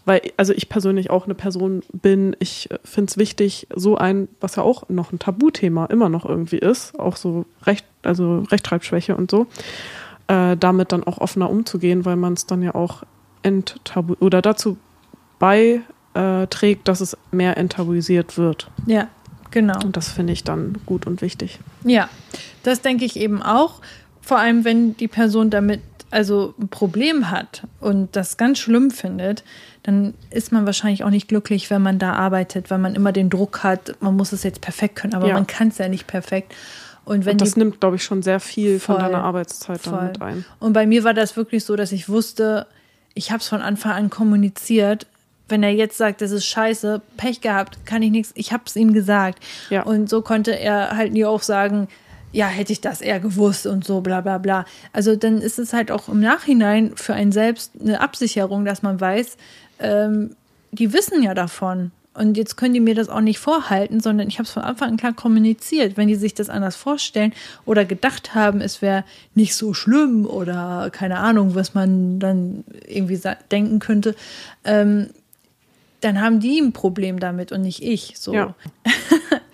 [0.06, 4.28] weil, also ich persönlich auch eine Person bin, ich äh, finde es wichtig, so ein,
[4.40, 9.16] was ja auch noch ein Tabuthema immer noch irgendwie ist, auch so Recht, also Rechtschreibschwäche
[9.16, 9.48] und so,
[10.28, 13.04] äh, damit dann auch offener umzugehen, weil man es dann ja auch
[13.42, 14.78] enttabu oder dazu
[15.40, 18.70] beiträgt, dass es mehr enttabuisiert wird.
[18.86, 19.08] Ja,
[19.52, 19.80] genau.
[19.84, 21.60] Und das finde ich dann gut und wichtig.
[21.84, 22.10] Ja,
[22.64, 23.82] das denke ich eben auch.
[24.22, 25.82] Vor allem, wenn die Person damit
[26.12, 29.44] also ein Problem hat und das ganz schlimm findet,
[29.84, 33.30] dann ist man wahrscheinlich auch nicht glücklich, wenn man da arbeitet, weil man immer den
[33.30, 35.34] Druck hat, man muss es jetzt perfekt können, aber ja.
[35.34, 36.54] man kann es ja nicht perfekt.
[37.06, 39.80] Und, wenn und das die, nimmt, glaube ich, schon sehr viel voll, von deiner Arbeitszeit
[39.80, 39.94] voll.
[39.94, 40.46] dann mit ein.
[40.60, 42.66] Und bei mir war das wirklich so, dass ich wusste,
[43.14, 45.06] ich habe es von Anfang an kommuniziert.
[45.48, 48.76] Wenn er jetzt sagt, das ist scheiße, Pech gehabt, kann ich nichts, ich habe es
[48.76, 49.44] ihm gesagt.
[49.70, 49.84] Ja.
[49.84, 51.88] Und so konnte er halt nie auch sagen,
[52.32, 54.66] ja, hätte ich das eher gewusst und so, bla bla bla.
[54.94, 59.00] Also dann ist es halt auch im Nachhinein für einen selbst eine Absicherung, dass man
[59.00, 59.38] weiß,
[59.80, 60.36] ähm,
[60.72, 61.92] die wissen ja davon.
[62.14, 64.92] Und jetzt können die mir das auch nicht vorhalten, sondern ich habe es von Anfang
[64.92, 65.98] an klar kommuniziert.
[65.98, 67.34] Wenn die sich das anders vorstellen
[67.66, 69.04] oder gedacht haben, es wäre
[69.34, 73.20] nicht so schlimm oder keine Ahnung, was man dann irgendwie
[73.52, 74.16] denken könnte,
[74.64, 75.10] ähm,
[76.00, 78.14] dann haben die ein Problem damit und nicht ich.
[78.18, 78.34] So.
[78.34, 78.56] Ja.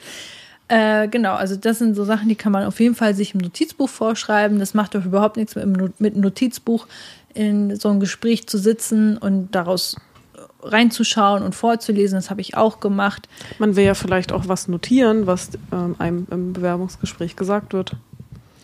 [0.72, 3.42] Äh, genau, also das sind so Sachen, die kann man auf jeden Fall sich im
[3.42, 4.58] Notizbuch vorschreiben.
[4.58, 6.88] Das macht doch überhaupt nichts mit, mit einem Notizbuch
[7.34, 9.98] in so ein Gespräch zu sitzen und daraus
[10.64, 12.18] reinzuschauen und vorzulesen.
[12.18, 13.28] Das habe ich auch gemacht.
[13.60, 17.98] Man will ja vielleicht auch was notieren, was ähm, einem im Bewerbungsgespräch gesagt wird.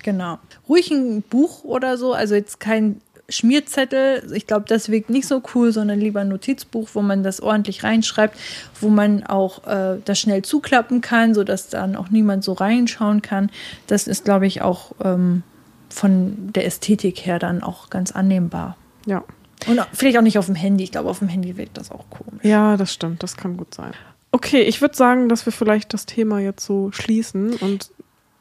[0.01, 0.39] Genau.
[0.69, 4.31] Ruhig ein Buch oder so, also jetzt kein Schmierzettel.
[4.33, 7.83] Ich glaube, das wirkt nicht so cool, sondern lieber ein Notizbuch, wo man das ordentlich
[7.83, 8.37] reinschreibt,
[8.79, 13.51] wo man auch äh, das schnell zuklappen kann, sodass dann auch niemand so reinschauen kann.
[13.87, 15.43] Das ist, glaube ich, auch ähm,
[15.89, 18.77] von der Ästhetik her dann auch ganz annehmbar.
[19.05, 19.23] Ja.
[19.65, 20.83] Und vielleicht auch nicht auf dem Handy.
[20.83, 22.43] Ich glaube, auf dem Handy wirkt das auch komisch.
[22.43, 23.23] Ja, das stimmt.
[23.23, 23.91] Das kann gut sein.
[24.31, 27.89] Okay, ich würde sagen, dass wir vielleicht das Thema jetzt so schließen und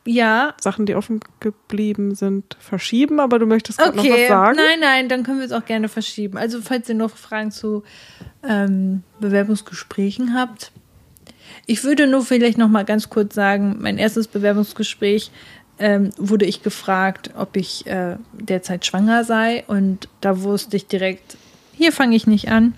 [0.07, 0.55] ja.
[0.61, 4.09] Sachen, die offen geblieben sind, verschieben, aber du möchtest gerade okay.
[4.09, 4.57] noch was sagen?
[4.57, 6.39] Nein, nein, dann können wir es auch gerne verschieben.
[6.39, 7.83] Also, falls ihr noch Fragen zu
[8.49, 10.73] ähm, Bewerbungsgesprächen habt.
[11.67, 15.31] Ich würde nur vielleicht noch mal ganz kurz sagen, mein erstes Bewerbungsgespräch
[15.79, 21.37] ähm, wurde ich gefragt, ob ich äh, derzeit schwanger sei und da wusste ich direkt,
[21.73, 22.75] hier fange ich nicht an.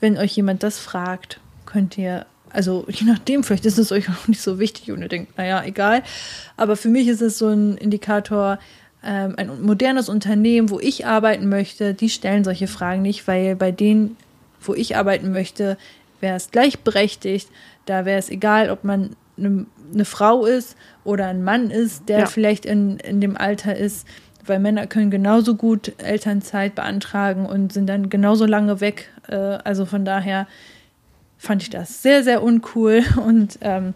[0.00, 4.28] Wenn euch jemand das fragt, könnt ihr also je nachdem, vielleicht ist es euch auch
[4.28, 6.02] nicht so wichtig und ihr denkt, naja, egal.
[6.56, 8.58] Aber für mich ist es so ein Indikator,
[9.02, 13.70] ähm, ein modernes Unternehmen, wo ich arbeiten möchte, die stellen solche Fragen nicht, weil bei
[13.70, 14.16] denen,
[14.60, 15.76] wo ich arbeiten möchte,
[16.20, 17.48] wäre es gleichberechtigt.
[17.86, 22.20] Da wäre es egal, ob man eine, eine, Frau ist oder ein Mann ist, der
[22.20, 22.26] ja.
[22.26, 24.06] vielleicht in, in dem Alter ist.
[24.44, 29.10] Weil Männer können genauso gut Elternzeit beantragen und sind dann genauso lange weg.
[29.28, 30.46] Äh, also von daher
[31.38, 33.94] fand ich das sehr, sehr uncool und ähm,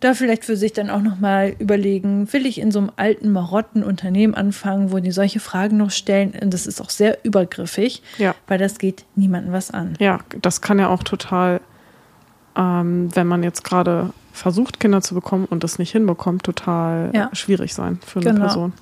[0.00, 3.82] da vielleicht für sich dann auch nochmal überlegen, will ich in so einem alten, marotten
[3.82, 6.34] Unternehmen anfangen, wo die solche Fragen noch stellen?
[6.40, 8.34] Und das ist auch sehr übergriffig, ja.
[8.46, 9.94] weil das geht niemandem was an.
[9.98, 11.60] Ja, das kann ja auch total,
[12.56, 17.30] ähm, wenn man jetzt gerade versucht, Kinder zu bekommen und das nicht hinbekommt, total ja.
[17.32, 18.44] schwierig sein für eine genau.
[18.44, 18.72] Person.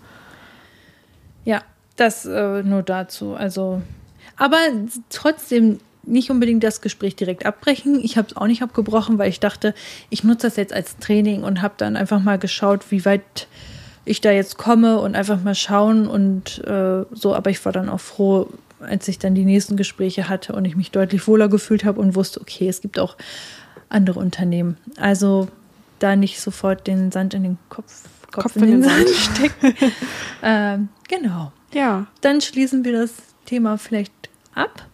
[1.44, 1.62] Ja,
[1.96, 3.34] das äh, nur dazu.
[3.34, 3.80] Also,
[4.36, 4.58] aber
[5.08, 8.00] trotzdem nicht unbedingt das Gespräch direkt abbrechen.
[8.02, 9.74] Ich habe es auch nicht abgebrochen, weil ich dachte,
[10.10, 13.48] ich nutze das jetzt als Training und habe dann einfach mal geschaut, wie weit
[14.04, 17.34] ich da jetzt komme und einfach mal schauen und äh, so.
[17.34, 18.48] Aber ich war dann auch froh,
[18.80, 22.14] als ich dann die nächsten Gespräche hatte und ich mich deutlich wohler gefühlt habe und
[22.14, 23.16] wusste, okay, es gibt auch
[23.88, 24.76] andere Unternehmen.
[24.96, 25.48] Also
[25.98, 29.08] da nicht sofort den Sand in den Kopf, Kopf, Kopf in, in, den, den Sand
[29.10, 29.74] stecken.
[30.42, 31.52] ähm, genau.
[31.72, 32.06] Ja.
[32.20, 33.12] Dann schließen wir das
[33.44, 34.12] Thema vielleicht
[34.54, 34.86] ab.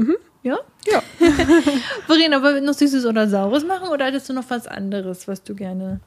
[0.00, 0.16] Mhm.
[0.42, 0.58] Ja?
[0.86, 1.02] Ja.
[2.06, 5.42] Verena, wollen wir noch Süßes oder Saures machen oder hattest du noch was anderes, was
[5.42, 6.00] du gerne.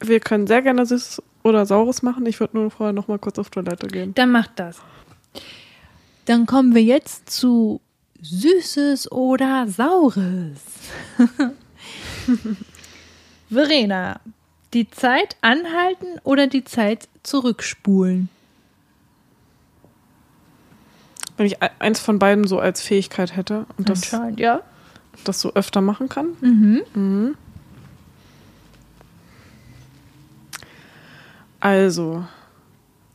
[0.00, 2.26] Wir können sehr gerne Süßes oder Saures machen.
[2.26, 4.14] Ich würde nur vorher noch mal kurz auf Toilette gehen.
[4.14, 4.78] Dann mach das.
[6.26, 7.80] Dann kommen wir jetzt zu
[8.20, 10.60] Süßes oder Saures.
[13.48, 14.20] Verena,
[14.74, 18.28] die Zeit anhalten oder die Zeit zurückspulen?
[21.42, 24.60] Wenn ich eins von beiden so als Fähigkeit hätte und das, ja.
[25.24, 26.36] das so öfter machen kann.
[26.40, 26.82] Mhm.
[26.94, 27.34] Mhm.
[31.58, 32.24] Also,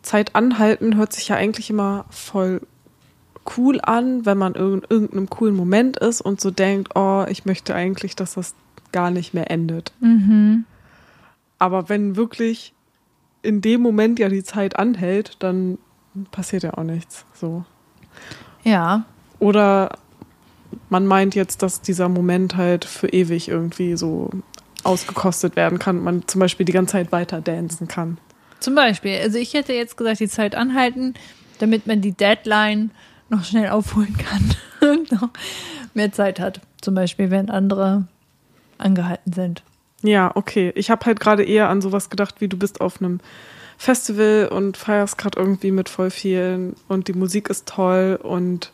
[0.02, 2.60] Zeit anhalten hört sich ja eigentlich immer voll
[3.56, 7.74] cool an, wenn man in irgendeinem coolen Moment ist und so denkt, oh, ich möchte
[7.76, 8.56] eigentlich, dass das
[8.92, 9.94] gar nicht mehr endet.
[10.02, 10.66] Mhm.
[11.60, 12.74] Aber wenn wirklich
[13.42, 15.78] in dem Moment ja die Zeit anhält, dann
[16.32, 17.24] passiert ja auch nichts.
[17.34, 17.64] So.
[18.64, 19.04] Ja.
[19.40, 19.98] Oder
[20.90, 24.30] man meint jetzt, dass dieser Moment halt für ewig irgendwie so
[24.84, 28.18] ausgekostet werden kann, man zum Beispiel die ganze Zeit weiter dancen kann.
[28.60, 29.20] Zum Beispiel.
[29.22, 31.14] Also ich hätte jetzt gesagt, die Zeit anhalten,
[31.60, 32.92] damit man die Deadline
[33.30, 34.56] noch schnell aufholen kann
[34.92, 35.30] und noch
[35.94, 36.62] mehr Zeit hat.
[36.82, 38.08] Zum Beispiel, wenn andere
[38.78, 39.64] angehalten sind.
[40.04, 40.72] Ja, okay.
[40.76, 43.20] Ich habe halt gerade eher an sowas gedacht, wie du bist auf einem
[43.78, 48.72] Festival und feierst gerade irgendwie mit voll vielen und die Musik ist toll und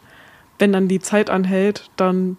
[0.59, 2.37] wenn dann die Zeit anhält, dann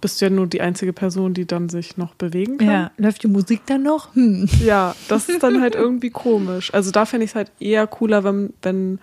[0.00, 2.68] bist du ja nur die einzige Person, die dann sich noch bewegen kann.
[2.68, 4.14] Ja, läuft die Musik dann noch?
[4.14, 4.48] Hm.
[4.64, 6.72] Ja, das ist dann halt irgendwie komisch.
[6.72, 8.98] Also da fände ich es halt eher cooler, wenn, wenn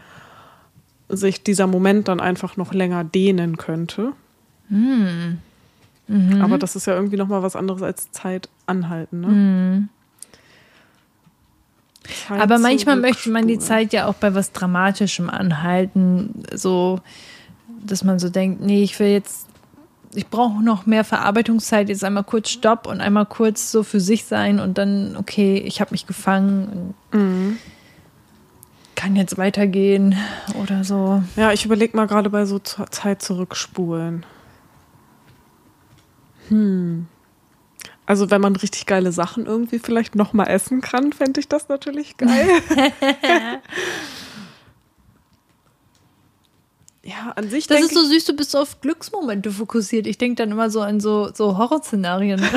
[1.09, 4.13] sich dieser Moment dann einfach noch länger dehnen könnte.
[4.69, 5.39] Hm.
[6.07, 6.41] Mhm.
[6.41, 9.21] Aber das ist ja irgendwie nochmal was anderes als Zeit anhalten.
[9.21, 9.27] Ne?
[9.27, 9.89] Mhm.
[12.03, 16.99] Zeit Aber manchmal möchte man die Zeit ja auch bei was Dramatischem anhalten, so
[17.85, 19.47] dass man so denkt, nee, ich will jetzt,
[20.13, 24.25] ich brauche noch mehr Verarbeitungszeit, jetzt einmal kurz Stopp und einmal kurz so für sich
[24.25, 27.57] sein und dann, okay, ich habe mich gefangen und mhm.
[28.95, 30.15] kann jetzt weitergehen
[30.61, 31.23] oder so.
[31.35, 34.25] Ja, ich überlege mal gerade bei so Zeit zurückspulen.
[36.49, 37.07] Hm.
[38.05, 41.69] Also wenn man richtig geile Sachen irgendwie vielleicht noch mal essen kann, fände ich das
[41.69, 42.49] natürlich geil.
[47.05, 50.07] Ja, an sich Das ist so süß, du bist so auf Glücksmomente fokussiert.
[50.07, 52.41] Ich denke dann immer so an so, so Horrorszenarien.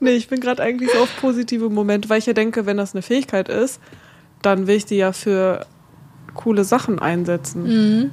[0.00, 2.94] Nee, ich bin gerade eigentlich so auf positive Momente, weil ich ja denke, wenn das
[2.94, 3.80] eine Fähigkeit ist,
[4.42, 5.66] dann will ich die ja für
[6.34, 7.62] coole Sachen einsetzen.
[7.62, 8.10] mhm.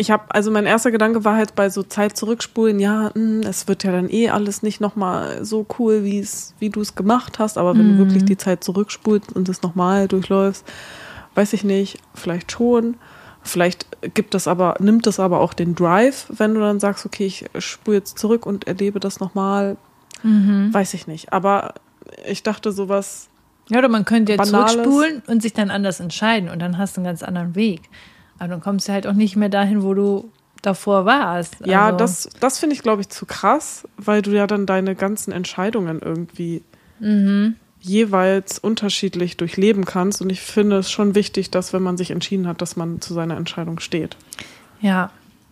[0.00, 3.66] Ich habe, also mein erster Gedanke war halt bei so Zeit zurückspulen, ja, mh, es
[3.66, 7.40] wird ja dann eh alles nicht nochmal so cool, wie es, wie du es gemacht
[7.40, 10.64] hast, aber wenn du wirklich die Zeit zurückspulst und es nochmal durchläufst,
[11.34, 12.96] weiß ich nicht, vielleicht schon.
[13.42, 17.26] Vielleicht gibt das aber, nimmt das aber auch den Drive, wenn du dann sagst, okay,
[17.26, 19.76] ich spule jetzt zurück und erlebe das nochmal.
[20.72, 21.32] Weiß ich nicht.
[21.32, 21.74] Aber
[22.26, 23.28] ich dachte sowas,
[23.68, 24.72] Ja, oder man könnte ja Banales.
[24.72, 27.82] zurückspulen und sich dann anders entscheiden und dann hast du einen ganz anderen Weg.
[28.38, 30.30] Aber dann kommst du halt auch nicht mehr dahin, wo du
[30.62, 31.56] davor warst.
[31.64, 34.94] ja, Also, das, das finde ich, glaube ich, zu krass, weil du ja dann deine
[34.94, 36.62] ganzen Entscheidungen irgendwie
[37.00, 37.54] Mhm.
[37.80, 40.20] jeweils unterschiedlich durchleben kannst.
[40.20, 43.14] Und ich finde es schon wichtig, dass, wenn man sich entschieden hat, dass man zu
[43.14, 44.16] seiner Entscheidung steht.
[44.80, 45.10] Ja.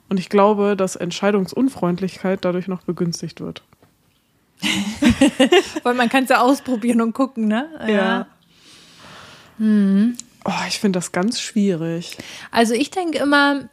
[0.08, 3.62] Und ich glaube, dass Entscheidungsunfreundlichkeit dadurch noch begünstigt wird.
[5.82, 7.68] Weil man kann es ja ausprobieren und gucken, ne?
[10.48, 12.16] Oh, ich finde das ganz schwierig.
[12.52, 13.68] Also ich denke immer,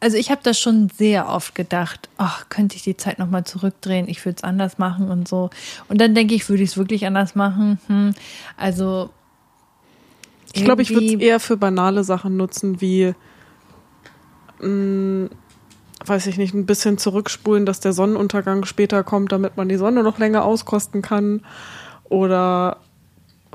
[0.00, 4.08] also ich habe das schon sehr oft gedacht, ach, könnte ich die Zeit nochmal zurückdrehen,
[4.08, 5.50] ich würde es anders machen und so.
[5.88, 7.78] Und dann denke ich, würde ich es wirklich anders machen.
[7.86, 8.14] Hm,
[8.56, 9.10] also
[10.52, 13.14] Ich glaube, ich würde es eher für banale Sachen nutzen, wie,
[14.60, 15.28] mh,
[16.04, 20.02] weiß ich nicht, ein bisschen zurückspulen, dass der Sonnenuntergang später kommt, damit man die Sonne
[20.02, 21.42] noch länger auskosten kann.
[22.08, 22.78] Oder,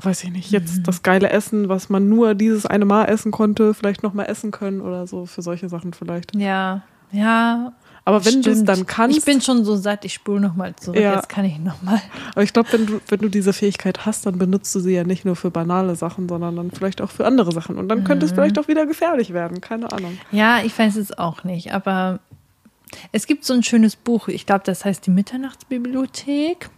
[0.04, 0.58] weiß ich nicht, Mhm.
[0.58, 4.24] jetzt das geile Essen, was man nur dieses eine Mal essen konnte, vielleicht noch mal
[4.24, 6.34] essen können oder so, für solche Sachen vielleicht.
[6.36, 6.82] Ja,
[7.12, 7.72] ja.
[8.06, 10.98] Aber wenn du es dann kannst, Ich bin schon so satt, ich spule nochmal zurück.
[10.98, 11.16] Ja.
[11.16, 12.00] Jetzt kann ich nochmal.
[12.32, 15.04] aber ich glaube, wenn du, wenn du diese Fähigkeit hast, dann benutzt du sie ja
[15.04, 17.76] nicht nur für banale Sachen, sondern dann vielleicht auch für andere Sachen.
[17.76, 18.30] Und dann könnte Mhm.
[18.30, 20.16] es vielleicht auch wieder gefährlich werden, keine Ahnung.
[20.32, 22.20] Ja, ich weiß es auch nicht, aber
[23.12, 26.70] es gibt so ein schönes Buch, ich glaube, das heißt die Mitternachtsbibliothek.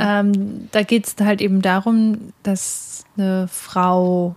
[0.00, 4.34] Ähm, da geht es halt eben darum, dass eine Frau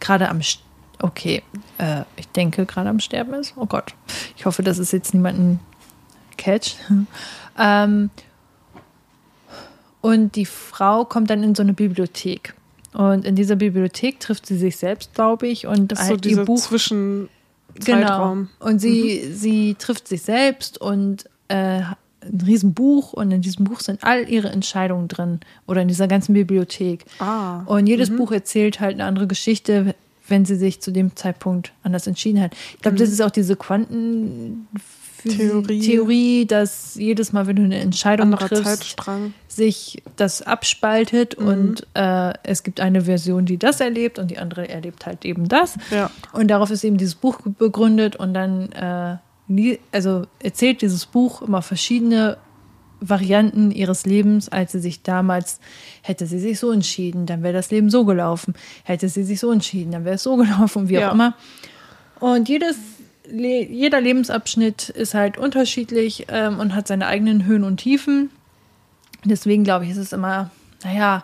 [0.00, 0.60] gerade am, St-
[1.02, 1.42] okay,
[1.78, 3.52] äh, ich denke gerade am Sterben ist.
[3.56, 3.94] Oh Gott,
[4.36, 5.60] ich hoffe, dass es jetzt niemanden
[6.38, 6.78] catcht.
[7.58, 8.10] ähm,
[10.00, 12.54] und die Frau kommt dann in so eine Bibliothek.
[12.92, 16.24] Und in dieser Bibliothek trifft sie sich selbst, glaube ich, und Das ist so halt
[16.24, 17.28] ihr dieser Buch Zwischenzeitraum.
[17.84, 18.70] Genau.
[18.70, 21.82] Und sie, sie trifft sich selbst und äh,
[22.32, 26.34] ein Riesenbuch und in diesem Buch sind all ihre Entscheidungen drin oder in dieser ganzen
[26.34, 27.04] Bibliothek.
[27.18, 27.62] Ah.
[27.66, 29.94] Und jedes Buch erzählt halt eine andere Geschichte,
[30.28, 32.52] wenn sie sich zu dem Zeitpunkt anders entschieden hat.
[32.74, 34.66] Ich glaube, das ist auch diese Quantentheorie,
[35.28, 35.80] Theorie.
[35.80, 38.96] Theorie, dass jedes Mal, wenn du eine Entscheidung Anderer triffst,
[39.48, 44.68] sich das abspaltet und äh, es gibt eine Version, die das erlebt und die andere
[44.68, 45.76] erlebt halt eben das.
[45.90, 46.10] Ja.
[46.32, 49.16] Und darauf ist eben dieses Buch begründet und dann äh,
[49.92, 52.36] also erzählt dieses Buch immer verschiedene
[53.00, 55.60] Varianten ihres Lebens, als sie sich damals,
[56.02, 58.54] hätte sie sich so entschieden, dann wäre das Leben so gelaufen.
[58.84, 61.10] Hätte sie sich so entschieden, dann wäre es so gelaufen, wie Ja.
[61.10, 61.34] auch immer.
[62.20, 62.76] Und jedes,
[63.30, 68.30] jeder Lebensabschnitt ist halt unterschiedlich ähm, und hat seine eigenen Höhen und Tiefen.
[69.24, 70.50] Deswegen glaube ich, ist es immer,
[70.82, 71.22] naja,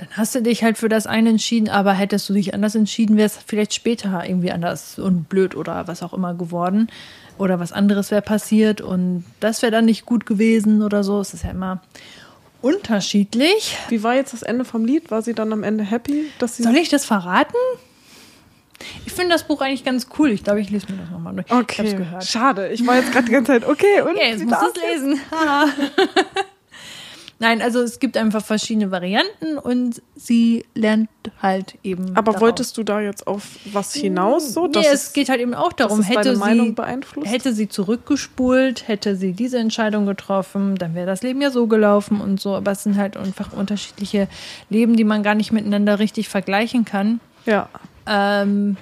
[0.00, 3.16] dann hast du dich halt für das eine entschieden, aber hättest du dich anders entschieden,
[3.16, 6.88] wäre es vielleicht später irgendwie anders und blöd oder was auch immer geworden.
[7.38, 11.20] Oder was anderes wäre passiert und das wäre dann nicht gut gewesen oder so.
[11.20, 11.80] Es ist ja immer
[12.60, 13.78] unterschiedlich.
[13.88, 15.10] Wie war jetzt das Ende vom Lied?
[15.10, 16.62] War sie dann am Ende happy, dass sie.
[16.64, 17.56] Soll ich das verraten?
[19.06, 20.30] Ich finde das Buch eigentlich ganz cool.
[20.30, 21.46] Ich glaube, ich lese mir das nochmal durch.
[21.46, 22.24] Ich Okay, es gehört.
[22.24, 22.68] schade.
[22.68, 24.74] Ich war jetzt gerade die ganze Zeit, okay, und Ja, jetzt sie musst du darf
[24.76, 25.20] es lesen.
[27.42, 31.08] Nein, also es gibt einfach verschiedene Varianten und sie lernt
[31.40, 32.14] halt eben.
[32.14, 32.42] Aber daraus.
[32.42, 34.52] wolltest du da jetzt auf was hinaus?
[34.52, 37.32] So, nee, es geht halt eben auch darum, hätte sie, Meinung beeinflusst?
[37.32, 42.20] hätte sie zurückgespult, hätte sie diese Entscheidung getroffen, dann wäre das Leben ja so gelaufen
[42.20, 42.54] und so.
[42.54, 44.28] Aber es sind halt einfach unterschiedliche
[44.68, 47.20] Leben, die man gar nicht miteinander richtig vergleichen kann.
[47.46, 47.70] Ja.
[48.06, 48.76] Ähm,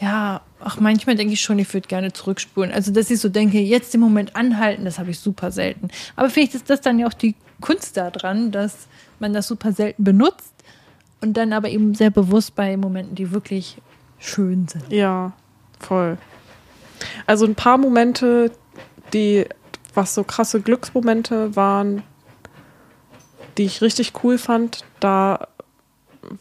[0.00, 2.72] ja, ach, manchmal denke ich schon, ich würde gerne zurückspulen.
[2.72, 5.90] Also, dass ich so denke, jetzt den Moment anhalten, das habe ich super selten.
[6.16, 8.86] Aber vielleicht ist das dann ja auch die Kunst daran, dass
[9.18, 10.52] man das super selten benutzt
[11.22, 13.78] und dann aber eben sehr bewusst bei Momenten, die wirklich
[14.18, 14.92] schön sind.
[14.92, 15.32] Ja,
[15.80, 16.18] voll.
[17.26, 18.52] Also ein paar Momente,
[19.14, 19.46] die,
[19.94, 22.02] was so krasse Glücksmomente waren,
[23.56, 25.48] die ich richtig cool fand, da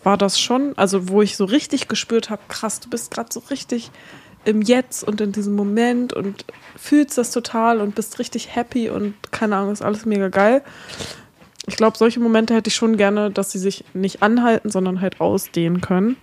[0.03, 3.39] war das schon, also wo ich so richtig gespürt habe, krass, du bist gerade so
[3.49, 3.91] richtig
[4.45, 9.13] im Jetzt und in diesem Moment und fühlst das total und bist richtig happy und
[9.31, 10.63] keine Ahnung, ist alles mega geil.
[11.67, 15.21] Ich glaube, solche Momente hätte ich schon gerne, dass sie sich nicht anhalten, sondern halt
[15.21, 16.17] ausdehnen können.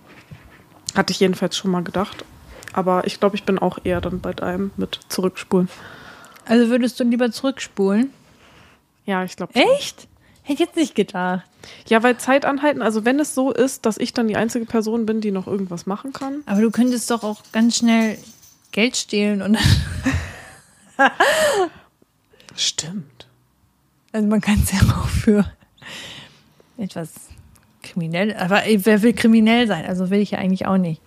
[0.95, 2.25] Hatte ich jedenfalls schon mal gedacht.
[2.73, 5.69] Aber ich glaube, ich bin auch eher dann bei deinem mit zurückspulen.
[6.45, 8.11] Also würdest du lieber zurückspulen?
[9.05, 9.55] Ja, ich glaube.
[9.55, 10.08] Echt?
[10.49, 11.43] Hätte ich jetzt nicht gedacht.
[11.89, 15.05] Ja, weil Zeit anhalten, also wenn es so ist, dass ich dann die einzige Person
[15.05, 16.41] bin, die noch irgendwas machen kann.
[16.47, 18.17] Aber du könntest doch auch ganz schnell
[18.71, 21.11] Geld stehlen und dann.
[22.55, 23.27] Stimmt.
[24.11, 25.45] Also man kann es ja auch für
[26.79, 27.13] etwas
[27.83, 28.35] kriminell.
[28.35, 29.85] Aber wer will kriminell sein?
[29.85, 30.99] Also will ich ja eigentlich auch nicht.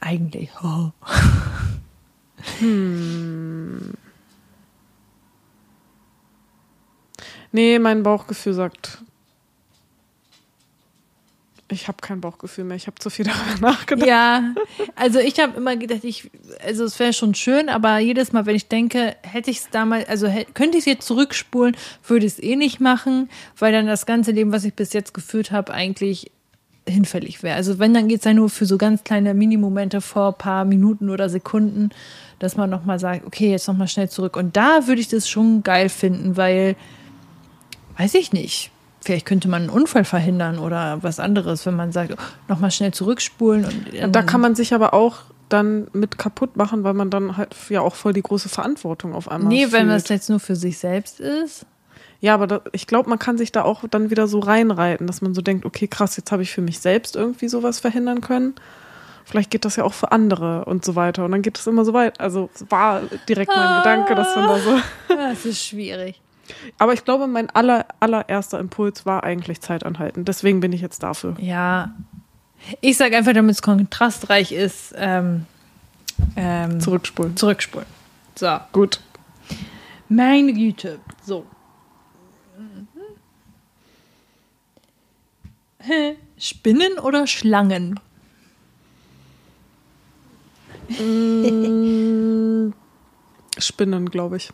[0.00, 0.50] Eigentlich.
[0.62, 0.90] Oh.
[7.56, 8.98] Nee, mein Bauchgefühl sagt.
[11.68, 12.76] Ich habe kein Bauchgefühl mehr.
[12.76, 14.06] Ich habe zu viel darüber nachgedacht.
[14.06, 14.54] Ja,
[14.94, 16.30] also ich habe immer gedacht, ich,
[16.62, 20.06] also es wäre schon schön, aber jedes Mal, wenn ich denke, hätte ich es damals,
[20.06, 24.04] also könnte ich es jetzt zurückspulen, würde ich es eh nicht machen, weil dann das
[24.04, 26.30] ganze Leben, was ich bis jetzt geführt habe, eigentlich
[26.86, 27.56] hinfällig wäre.
[27.56, 30.66] Also wenn, dann geht es ja nur für so ganz kleine Minimomente vor ein paar
[30.66, 31.88] Minuten oder Sekunden,
[32.38, 34.36] dass man nochmal sagt, okay, jetzt nochmal schnell zurück.
[34.36, 36.76] Und da würde ich das schon geil finden, weil,
[37.98, 38.70] weiß ich nicht,
[39.04, 42.92] vielleicht könnte man einen Unfall verhindern oder was anderes, wenn man sagt, oh, nochmal schnell
[42.92, 43.64] zurückspulen.
[43.64, 45.18] Und, Da kann man sich aber auch
[45.48, 49.30] dann mit kaputt machen, weil man dann halt ja auch voll die große Verantwortung auf
[49.30, 50.02] einmal Nee, wenn fühlt.
[50.02, 51.66] das jetzt nur für sich selbst ist.
[52.20, 55.20] Ja, aber da, ich glaube, man kann sich da auch dann wieder so reinreiten, dass
[55.20, 58.54] man so denkt, okay, krass, jetzt habe ich für mich selbst irgendwie sowas verhindern können.
[59.24, 61.24] Vielleicht geht das ja auch für andere und so weiter.
[61.24, 62.18] Und dann geht es immer so weit.
[62.20, 64.78] Also war direkt mein Gedanke, dass man da so.
[65.08, 66.20] Das ist schwierig.
[66.78, 70.24] Aber ich glaube, mein aller, allererster Impuls war eigentlich Zeit anhalten.
[70.24, 71.36] Deswegen bin ich jetzt dafür.
[71.40, 71.94] Ja.
[72.80, 75.46] Ich sage einfach, damit es kontrastreich ist, ähm,
[76.36, 77.36] ähm, Zurückspulen.
[77.36, 77.86] zurückspulen.
[78.34, 78.58] So.
[78.72, 79.00] Gut.
[80.08, 80.98] Meine Güte.
[81.22, 81.46] So.
[86.38, 88.00] Spinnen oder Schlangen?
[93.58, 94.52] Spinnen, glaube ich.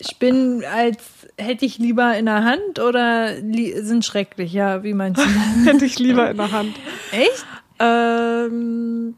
[0.00, 0.98] Spinnen als
[1.36, 4.52] hätte ich lieber in der Hand oder sind schrecklich?
[4.52, 5.28] Ja, wie meinst du?
[5.64, 6.74] Hätte ich lieber in der Hand.
[7.10, 7.46] Echt?
[7.78, 9.14] Ähm,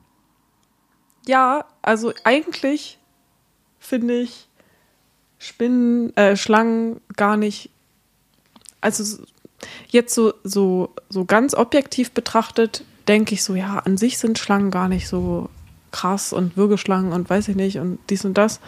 [1.27, 2.99] ja, also eigentlich
[3.79, 4.49] finde ich
[5.39, 7.71] Spinnen, äh, Schlangen gar nicht.
[8.81, 9.23] Also
[9.89, 14.71] jetzt so, so, so ganz objektiv betrachtet, denke ich so, ja, an sich sind Schlangen
[14.71, 15.49] gar nicht so
[15.91, 18.61] krass und Würgeschlangen und weiß ich nicht und dies und das.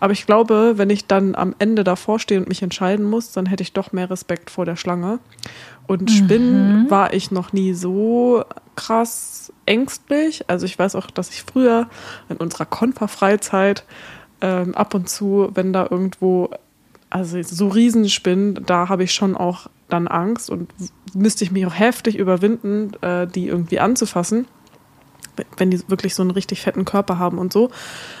[0.00, 3.46] Aber ich glaube, wenn ich dann am Ende davor stehe und mich entscheiden muss, dann
[3.46, 5.18] hätte ich doch mehr Respekt vor der Schlange.
[5.86, 8.44] Und Spinnen war ich noch nie so
[8.76, 10.44] krass ängstlich.
[10.48, 11.88] Also ich weiß auch, dass ich früher
[12.28, 13.84] in unserer Konferfreizeit
[14.40, 16.50] ähm, ab und zu, wenn da irgendwo,
[17.10, 20.70] also so Riesenspinnen, da habe ich schon auch dann Angst und
[21.14, 24.46] müsste ich mich auch heftig überwinden, äh, die irgendwie anzufassen
[25.56, 27.70] wenn die wirklich so einen richtig fetten Körper haben und so.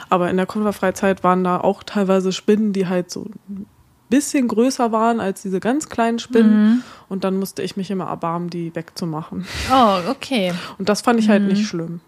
[0.08, 3.66] Aber in der Konferfreizeit waren da auch teilweise Spinnen, die halt so ein
[4.10, 6.82] bisschen größer waren als diese ganz kleinen Spinnen.
[7.08, 9.46] Und dann musste ich mich immer erbarmen, die wegzumachen.
[9.72, 10.52] Oh, okay.
[10.78, 12.00] Und das fand ich halt nicht schlimm.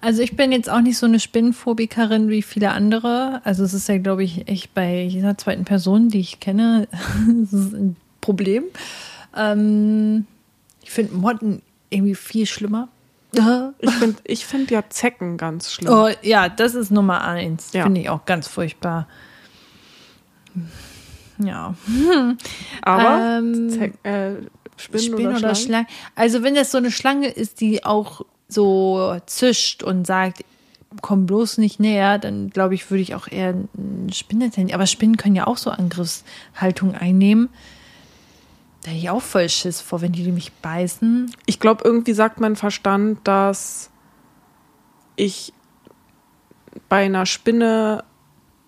[0.00, 3.40] Also ich bin jetzt auch nicht so eine Spinnenphobikerin wie viele andere.
[3.44, 6.88] Also es ist ja, glaube ich, echt bei jeder zweiten Person, die ich kenne,
[7.26, 8.64] ein Problem.
[9.36, 10.26] Ähm,
[10.82, 12.88] ich finde Motten irgendwie viel schlimmer.
[13.32, 15.92] Ich finde ich find ja Zecken ganz schlimm.
[15.92, 17.72] Oh, ja, das ist Nummer eins.
[17.72, 17.84] Ja.
[17.84, 19.06] Finde ich auch ganz furchtbar.
[21.38, 21.74] Ja.
[22.82, 24.32] Aber Ähm, Zeck, äh,
[24.76, 25.56] Spinnen, Spinnen oder, oder Schlangen?
[25.56, 25.86] Schlangen.
[26.14, 30.44] Also wenn das so eine Schlange ist, die auch so zischt und sagt,
[31.02, 34.74] komm bloß nicht näher, dann glaube ich, würde ich auch eher eine Spinne tendieren.
[34.74, 37.50] Aber Spinnen können ja auch so Angriffshaltung einnehmen.
[38.88, 41.30] Da hätte ich auch voll Schiss vor, wenn die mich beißen.
[41.44, 43.90] Ich glaube, irgendwie sagt mein Verstand, dass
[45.14, 45.52] ich
[46.88, 48.02] bei einer Spinne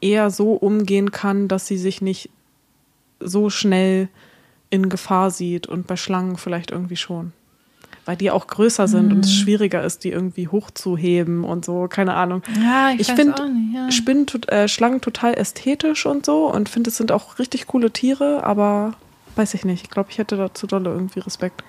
[0.02, 2.28] eher so umgehen kann, dass sie sich nicht
[3.18, 4.10] so schnell
[4.68, 7.32] in Gefahr sieht und bei Schlangen vielleicht irgendwie schon.
[8.04, 12.12] Weil die auch größer sind und es schwieriger ist, die irgendwie hochzuheben und so, keine
[12.12, 12.42] Ahnung.
[12.62, 13.50] Ja, ich, Ich finde.
[13.74, 13.90] Ja.
[13.90, 18.44] Spinnen, äh, Schlangen total ästhetisch und so und finde, es sind auch richtig coole Tiere,
[18.44, 18.96] aber
[19.36, 19.84] weiß ich nicht.
[19.84, 21.62] Ich glaube, ich hätte dazu dolle irgendwie Respekt.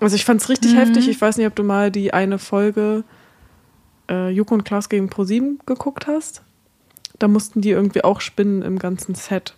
[0.00, 1.08] Also ich fand es richtig heftig.
[1.08, 3.02] Ich weiß nicht, ob du mal die eine Folge
[4.10, 6.42] äh, Joko und Klaas gegen ProSieben geguckt hast.
[7.18, 9.54] Da mussten die irgendwie auch Spinnen im ganzen Set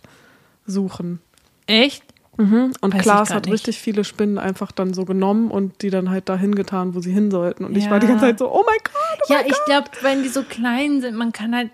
[0.65, 1.19] suchen.
[1.67, 2.03] Echt?
[2.37, 3.53] Und Weiß ich Klaas hat nicht.
[3.53, 7.11] richtig viele Spinnen einfach dann so genommen und die dann halt dahin getan, wo sie
[7.11, 7.65] hin sollten.
[7.65, 7.91] Und ich Ja.
[7.91, 9.27] war die ganze Zeit so, oh mein Gott.
[9.29, 11.69] Ja, ich glaube, wenn die so klein sind, man kann halt.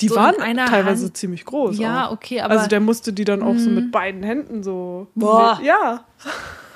[0.00, 1.78] Die So waren einer teilweise Hand- ziemlich groß.
[1.78, 2.12] Ja, auch.
[2.12, 5.06] okay, aber- Also der musste die dann auch so mit beiden Händen so.
[5.14, 5.60] Boah.
[5.62, 6.04] Ja.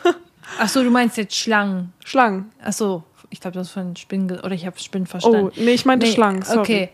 [0.60, 1.92] Ach so, du meinst jetzt Schlangen.
[2.04, 2.50] Schlangen.
[2.62, 5.48] Ach so, ich glaube, das ist von Spinnen oder ich habe Spinnen verstanden.
[5.48, 6.42] Oh, nee, ich meinte Schlangen.
[6.42, 6.58] Sorry.
[6.60, 6.88] Okay.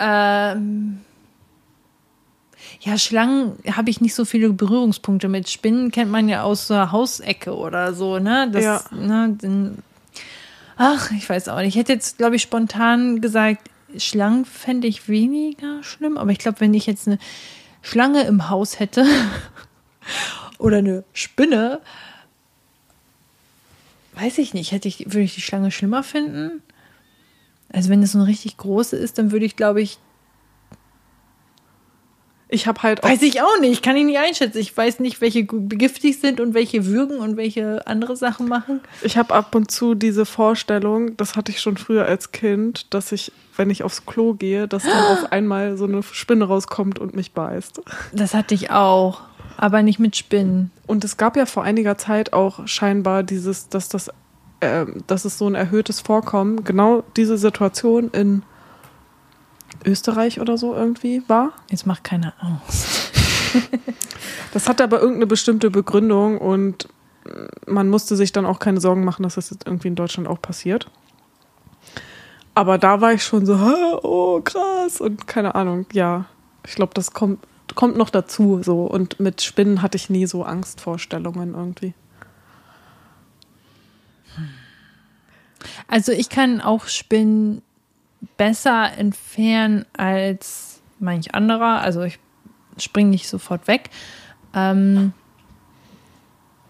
[0.00, 1.00] Ähm,
[2.80, 5.48] ja, Schlangen habe ich nicht so viele Berührungspunkte mit.
[5.48, 8.48] Spinnen kennt man ja aus der Hausecke oder so, ne?
[8.50, 8.80] Das, Ja.
[8.92, 9.78] ne den,
[10.76, 11.68] ach, ich weiß auch nicht.
[11.68, 16.60] Ich hätte jetzt, glaube ich, spontan gesagt, Schlangen fände ich weniger schlimm, aber ich glaube,
[16.60, 17.18] wenn ich jetzt eine
[17.82, 19.06] Schlange im Haus hätte
[20.58, 21.80] oder eine Spinne,
[24.14, 26.62] weiß ich nicht, hätte ich, würde ich die Schlange schlimmer finden?
[27.72, 29.98] Also wenn es so eine richtig große ist, dann würde ich, glaube ich,
[32.48, 34.58] Ich habe halt auch weiß ich auch nicht, kann ich nicht einschätzen.
[34.58, 38.80] Ich weiß nicht, welche giftig sind und welche würgen und welche andere Sachen machen.
[39.02, 43.10] Ich habe ab und zu diese Vorstellung, das hatte ich schon früher als Kind, dass
[43.10, 47.16] ich, wenn ich aufs Klo gehe, dass dann auf einmal so eine Spinne rauskommt und
[47.16, 47.80] mich beißt.
[48.12, 49.22] Das hatte ich auch,
[49.56, 50.70] aber nicht mit Spinnen.
[50.86, 54.08] Und es gab ja vor einiger Zeit auch scheinbar dieses, dass das,
[54.60, 58.42] ähm, dass es so ein erhöhtes Vorkommen, genau diese Situation in
[59.84, 61.52] Österreich oder so irgendwie war.
[61.70, 63.10] Jetzt macht keiner aus.
[64.52, 66.88] Das hatte aber irgendeine bestimmte Begründung und
[67.66, 70.40] man musste sich dann auch keine Sorgen machen, dass das jetzt irgendwie in Deutschland auch
[70.40, 70.90] passiert.
[72.54, 76.24] Aber da war ich schon so, "Hä, oh krass und keine Ahnung, ja.
[76.66, 77.40] Ich glaube, das kommt,
[77.74, 78.84] kommt noch dazu so.
[78.84, 81.92] Und mit Spinnen hatte ich nie so Angstvorstellungen irgendwie.
[85.88, 87.62] Also ich kann auch Spinnen
[88.36, 91.80] besser entfernen als manch anderer.
[91.80, 92.18] Also ich
[92.78, 93.90] springe nicht sofort weg.
[94.54, 95.12] Ähm,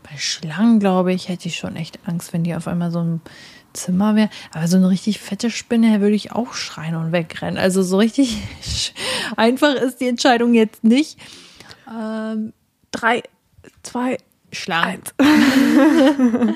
[0.02, 3.20] bei Schlangen, glaube ich, hätte ich schon echt Angst, wenn die auf einmal so im
[3.72, 4.30] Zimmer wäre.
[4.52, 7.58] Aber so eine richtig fette Spinne würde ich auch schreien und wegrennen.
[7.58, 8.42] Also so richtig
[9.36, 11.18] einfach ist die Entscheidung jetzt nicht.
[11.88, 12.52] Ähm,
[12.92, 13.22] Drei,
[13.82, 14.16] zwei,
[14.52, 15.02] Schlangen.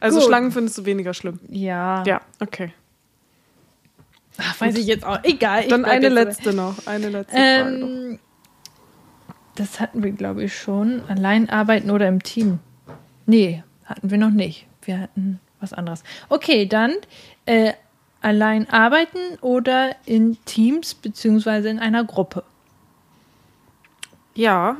[0.00, 0.26] Also Gut.
[0.26, 1.38] Schlangen findest du weniger schlimm.
[1.48, 2.02] Ja.
[2.04, 2.72] Ja, okay.
[4.38, 5.18] Ach, weiß ich jetzt auch.
[5.22, 5.68] Egal.
[5.68, 6.24] Dann eine jetzt dabei.
[6.24, 6.86] letzte noch.
[6.86, 7.88] Eine letzte Frage noch.
[7.88, 8.18] Ähm,
[9.54, 11.02] das hatten wir, glaube ich, schon.
[11.08, 12.58] Allein arbeiten oder im Team?
[13.26, 14.66] Nee, hatten wir noch nicht.
[14.82, 16.02] Wir hatten was anderes.
[16.28, 16.94] Okay, dann
[17.46, 17.72] äh,
[18.20, 22.44] allein arbeiten oder in Teams beziehungsweise in einer Gruppe.
[24.34, 24.76] Ja.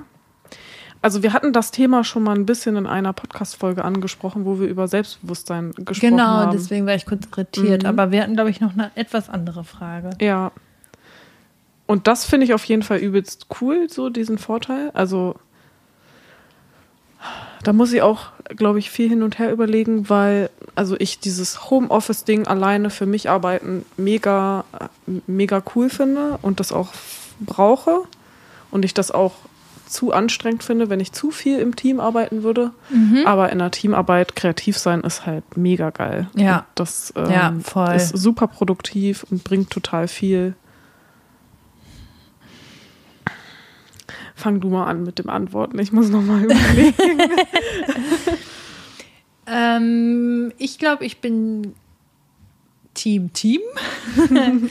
[1.03, 4.69] Also wir hatten das Thema schon mal ein bisschen in einer Podcast-Folge angesprochen, wo wir
[4.69, 6.53] über Selbstbewusstsein gesprochen genau, haben.
[6.53, 7.83] deswegen war ich kurz irritiert.
[7.83, 7.89] Mhm.
[7.89, 10.11] Aber wir hatten, glaube ich, noch eine etwas andere Frage.
[10.21, 10.53] Ja.
[11.87, 14.93] Und das finde ich auf jeden Fall übelst cool, so diesen Vorteil.
[14.95, 15.35] Also
[17.65, 18.27] da muss ich auch,
[18.57, 23.29] glaube ich, viel hin und her überlegen, weil also ich dieses Homeoffice-Ding alleine für mich
[23.29, 24.65] arbeiten mega,
[25.27, 26.89] mega cool finde und das auch
[27.41, 28.05] brauche
[28.71, 29.33] und ich das auch
[29.93, 32.73] zu anstrengend finde, wenn ich zu viel im Team arbeiten würde.
[33.27, 36.29] Aber in einer Teamarbeit kreativ sein ist halt mega geil.
[36.35, 36.59] Ja.
[36.59, 37.95] Und das ähm, Ja, voll.
[37.95, 40.55] ist super produktiv und bringt total viel.
[44.35, 45.79] Fang du mal an mit dem Antworten.
[45.79, 46.95] Ich muss noch mal überlegen.
[49.47, 51.75] Ähm, ich glaube, ich bin
[52.95, 53.61] Team Team.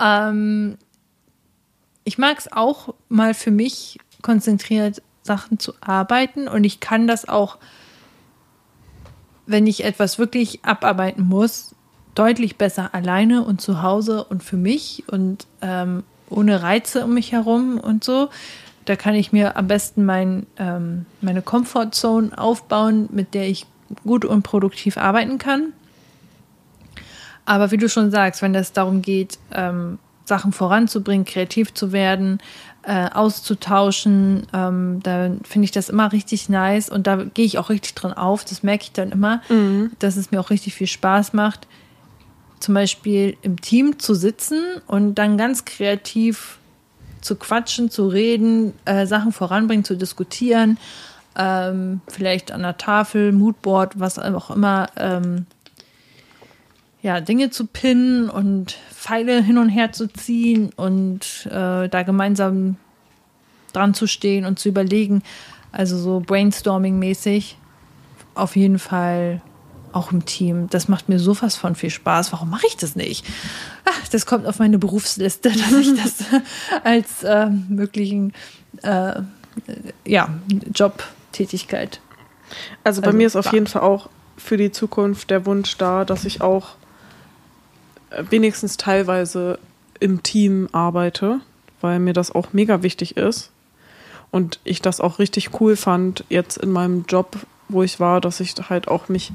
[0.00, 0.76] ähm,
[2.04, 7.28] ich mag es auch mal für mich konzentriert Sachen zu arbeiten und ich kann das
[7.28, 7.58] auch,
[9.46, 11.76] wenn ich etwas wirklich abarbeiten muss,
[12.16, 17.30] deutlich besser alleine und zu Hause und für mich und ähm, ohne Reize um mich
[17.30, 18.30] herum und so.
[18.84, 23.64] Da kann ich mir am besten mein, ähm, meine Comfortzone aufbauen, mit der ich
[24.04, 25.72] gut und produktiv arbeiten kann.
[27.44, 32.40] Aber wie du schon sagst, wenn es darum geht, ähm, Sachen voranzubringen, kreativ zu werden,
[32.86, 37.68] äh, auszutauschen, ähm, dann finde ich das immer richtig nice und da gehe ich auch
[37.68, 38.44] richtig drin auf.
[38.44, 39.42] Das merke ich dann immer,
[39.98, 41.66] dass es mir auch richtig viel Spaß macht,
[42.60, 46.58] zum Beispiel im Team zu sitzen und dann ganz kreativ
[47.20, 50.78] zu quatschen, zu reden, äh, Sachen voranbringen, zu diskutieren,
[51.36, 55.46] ähm, vielleicht an der Tafel, Moodboard, was auch immer, ähm,
[57.06, 62.78] ja, Dinge zu pinnen und Pfeile hin und her zu ziehen und äh, da gemeinsam
[63.72, 65.22] dran zu stehen und zu überlegen.
[65.70, 67.58] Also so Brainstorming-mäßig.
[68.34, 69.40] Auf jeden Fall
[69.92, 70.66] auch im Team.
[70.70, 72.32] Das macht mir so was von viel Spaß.
[72.32, 73.24] Warum mache ich das nicht?
[73.84, 76.24] Ach, das kommt auf meine Berufsliste, dass ich das
[76.82, 78.32] als äh, möglichen
[78.82, 79.22] äh,
[80.04, 80.28] ja,
[80.74, 82.00] Jobtätigkeit.
[82.82, 86.04] Also bei Also, mir ist auf jeden Fall auch für die Zukunft der Wunsch da,
[86.04, 86.74] dass ich auch
[88.10, 89.58] wenigstens teilweise
[90.00, 91.40] im Team arbeite,
[91.80, 93.50] weil mir das auch mega wichtig ist.
[94.30, 97.36] Und ich das auch richtig cool fand, jetzt in meinem Job
[97.68, 99.32] wo ich war, dass ich halt auch mich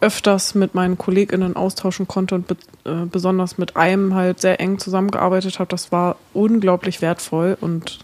[0.00, 4.78] öfters mit meinen KollegInnen austauschen konnte und be äh, besonders mit einem halt sehr eng
[4.78, 5.68] zusammengearbeitet habe.
[5.68, 7.98] Das war unglaublich wertvoll und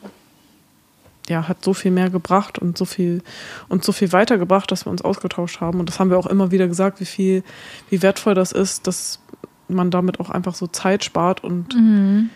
[1.29, 3.23] ja, hat so viel mehr gebracht und so viel
[3.69, 5.81] und so viel weitergebracht, dass wir uns ausgetauscht haben.
[5.81, 7.45] Und das haben wir auch immer wieder gesagt, wie viel,
[7.89, 9.21] wie wertvoll das ist, dass
[9.69, 12.31] man damit auch einfach so Zeit spart und mhm.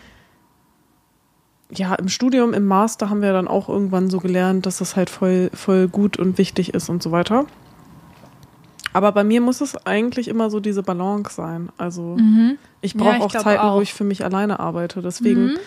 [1.71, 5.09] ja, im Studium, im Master haben wir dann auch irgendwann so gelernt, dass das halt
[5.09, 7.45] voll, voll gut und wichtig ist und so weiter.
[8.91, 11.69] Aber bei mir muss es eigentlich immer so diese Balance sein.
[11.77, 12.57] Also mhm.
[12.81, 13.77] ich brauche ja, auch Zeiten, auch.
[13.77, 15.01] wo ich für mich alleine arbeite.
[15.01, 15.57] Deswegen mhm.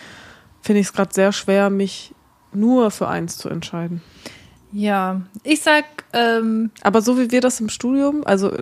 [0.61, 2.15] finde ich es gerade sehr schwer, mich
[2.53, 4.03] nur für eins zu entscheiden.
[4.73, 5.85] Ja, ich sag.
[6.13, 8.57] Ähm Aber so wie wir das im Studium, also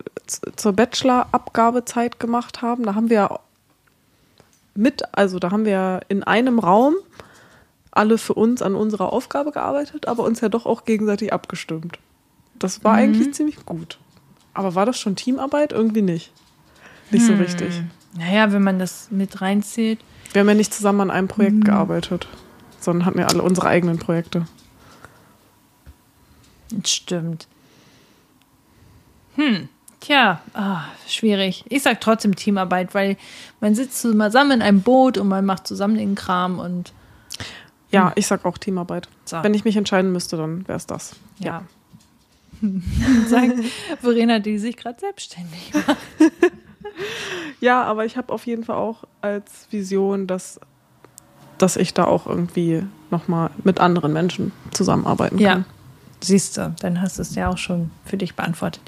[0.56, 3.40] zur Bachelor-Abgabezeit gemacht haben, da haben wir
[4.74, 6.94] mit, also da haben wir in einem Raum
[7.90, 11.98] alle für uns an unserer Aufgabe gearbeitet, aber uns ja doch auch gegenseitig abgestimmt.
[12.58, 12.98] Das war mhm.
[12.98, 13.98] eigentlich ziemlich gut.
[14.54, 15.72] Aber war das schon Teamarbeit?
[15.72, 16.32] Irgendwie nicht.
[17.10, 17.36] Nicht hm.
[17.36, 17.82] so richtig.
[18.16, 20.00] Naja, wenn man das mit reinzählt.
[20.32, 21.64] Wir haben ja nicht zusammen an einem Projekt mhm.
[21.64, 22.28] gearbeitet,
[22.78, 24.46] sondern hatten ja alle unsere eigenen Projekte.
[26.84, 27.46] Stimmt.
[29.36, 29.68] Hm,
[30.00, 31.64] tja, ah, schwierig.
[31.68, 33.16] Ich sag trotzdem Teamarbeit, weil
[33.60, 36.92] man sitzt zusammen in einem Boot und man macht zusammen den Kram und.
[37.90, 38.12] Ja, hm.
[38.16, 39.08] ich sag auch Teamarbeit.
[39.24, 39.42] So.
[39.42, 41.16] Wenn ich mich entscheiden müsste, dann wäre es das.
[41.38, 41.46] Ja.
[41.46, 41.62] ja.
[43.28, 43.54] sagt
[44.00, 45.96] Verena, die sich gerade selbstständig macht.
[47.60, 50.60] ja, aber ich habe auf jeden Fall auch als Vision, dass,
[51.58, 55.60] dass ich da auch irgendwie nochmal mit anderen Menschen zusammenarbeiten kann.
[55.60, 55.64] Ja,
[56.22, 58.82] siehst du, dann hast du es ja auch schon für dich beantwortet.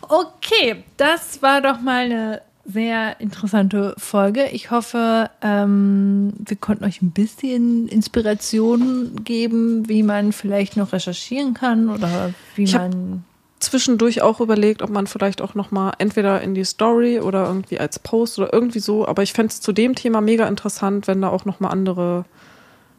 [0.00, 4.46] Okay, das war doch mal eine sehr interessante Folge.
[4.52, 11.54] Ich hoffe, ähm, wir konnten euch ein bisschen Inspiration geben, wie man vielleicht noch recherchieren
[11.54, 13.24] kann oder wie ich man
[13.58, 17.78] zwischendurch auch überlegt, ob man vielleicht auch noch mal entweder in die Story oder irgendwie
[17.78, 19.06] als Post oder irgendwie so.
[19.06, 22.24] Aber ich fände es zu dem Thema mega interessant, wenn da auch noch mal andere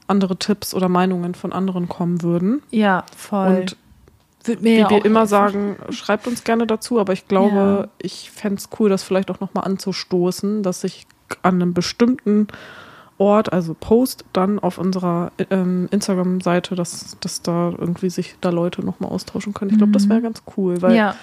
[0.07, 2.61] andere Tipps oder Meinungen von anderen kommen würden.
[2.71, 3.61] Ja, voll.
[3.61, 3.77] Und
[4.43, 5.30] würde mir Wie ja wir immer helfen.
[5.30, 7.88] sagen, schreibt uns gerne dazu, aber ich glaube, ja.
[7.99, 11.07] ich fände es cool, das vielleicht auch nochmal anzustoßen, dass ich
[11.41, 12.47] an einem bestimmten
[13.17, 18.84] Ort, also Post, dann auf unserer ähm, Instagram-Seite, dass, dass da irgendwie sich da Leute
[18.84, 19.71] nochmal austauschen können.
[19.71, 20.23] Ich glaube, das wäre mhm.
[20.23, 21.15] ganz cool, weil ja.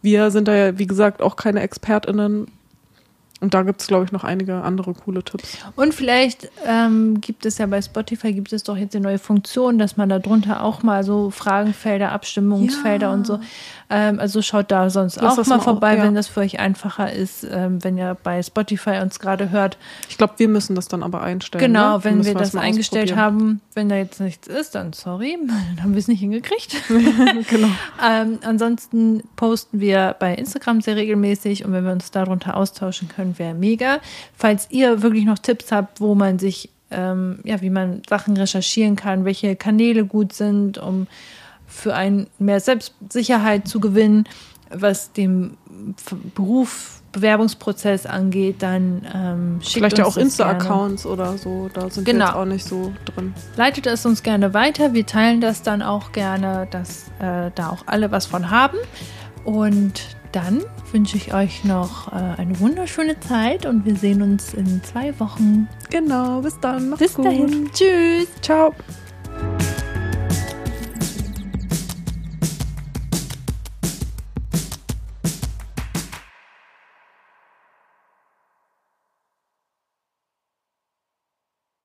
[0.00, 2.46] wir sind da ja, wie gesagt, auch keine ExpertInnen
[3.42, 5.58] und da gibt es, glaube ich, noch einige andere coole Tipps.
[5.74, 9.78] Und vielleicht ähm, gibt es ja bei Spotify gibt es doch jetzt eine neue Funktion,
[9.78, 13.12] dass man da drunter auch mal so Fragenfelder, Abstimmungsfelder ja.
[13.12, 13.40] und so.
[13.92, 16.04] Ähm, also schaut da sonst Lass auch mal vorbei, auch, ja.
[16.04, 19.76] wenn das für euch einfacher ist, ähm, wenn ihr bei Spotify uns gerade hört.
[20.08, 21.62] Ich glaube, wir müssen das dann aber einstellen.
[21.62, 22.04] Genau, ne?
[22.04, 25.98] wenn wir das eingestellt haben, wenn da jetzt nichts ist, dann sorry, dann haben wir
[25.98, 26.74] es nicht hingekriegt.
[27.50, 27.68] genau.
[28.02, 33.38] Ähm, ansonsten posten wir bei Instagram sehr regelmäßig und wenn wir uns darunter austauschen können,
[33.38, 33.98] wäre mega.
[34.34, 38.96] Falls ihr wirklich noch Tipps habt, wo man sich, ähm, ja, wie man Sachen recherchieren
[38.96, 41.08] kann, welche Kanäle gut sind, um
[41.72, 44.28] für einen mehr Selbstsicherheit zu gewinnen,
[44.70, 45.56] was den
[46.34, 52.04] Beruf Bewerbungsprozess angeht, dann ähm, schickt Vielleicht uns ja auch Insta-Accounts oder so, da sind
[52.04, 52.26] genau.
[52.26, 53.34] wir auch nicht so drin.
[53.56, 57.82] Leitet es uns gerne weiter, wir teilen das dann auch gerne, dass äh, da auch
[57.86, 58.78] alle was von haben.
[59.44, 60.62] Und dann
[60.92, 65.68] wünsche ich euch noch äh, eine wunderschöne Zeit und wir sehen uns in zwei Wochen.
[65.90, 66.94] Genau, bis dann.
[66.96, 67.26] Bis gut.
[67.26, 67.70] dahin.
[67.72, 68.28] Tschüss.
[68.40, 68.74] Ciao.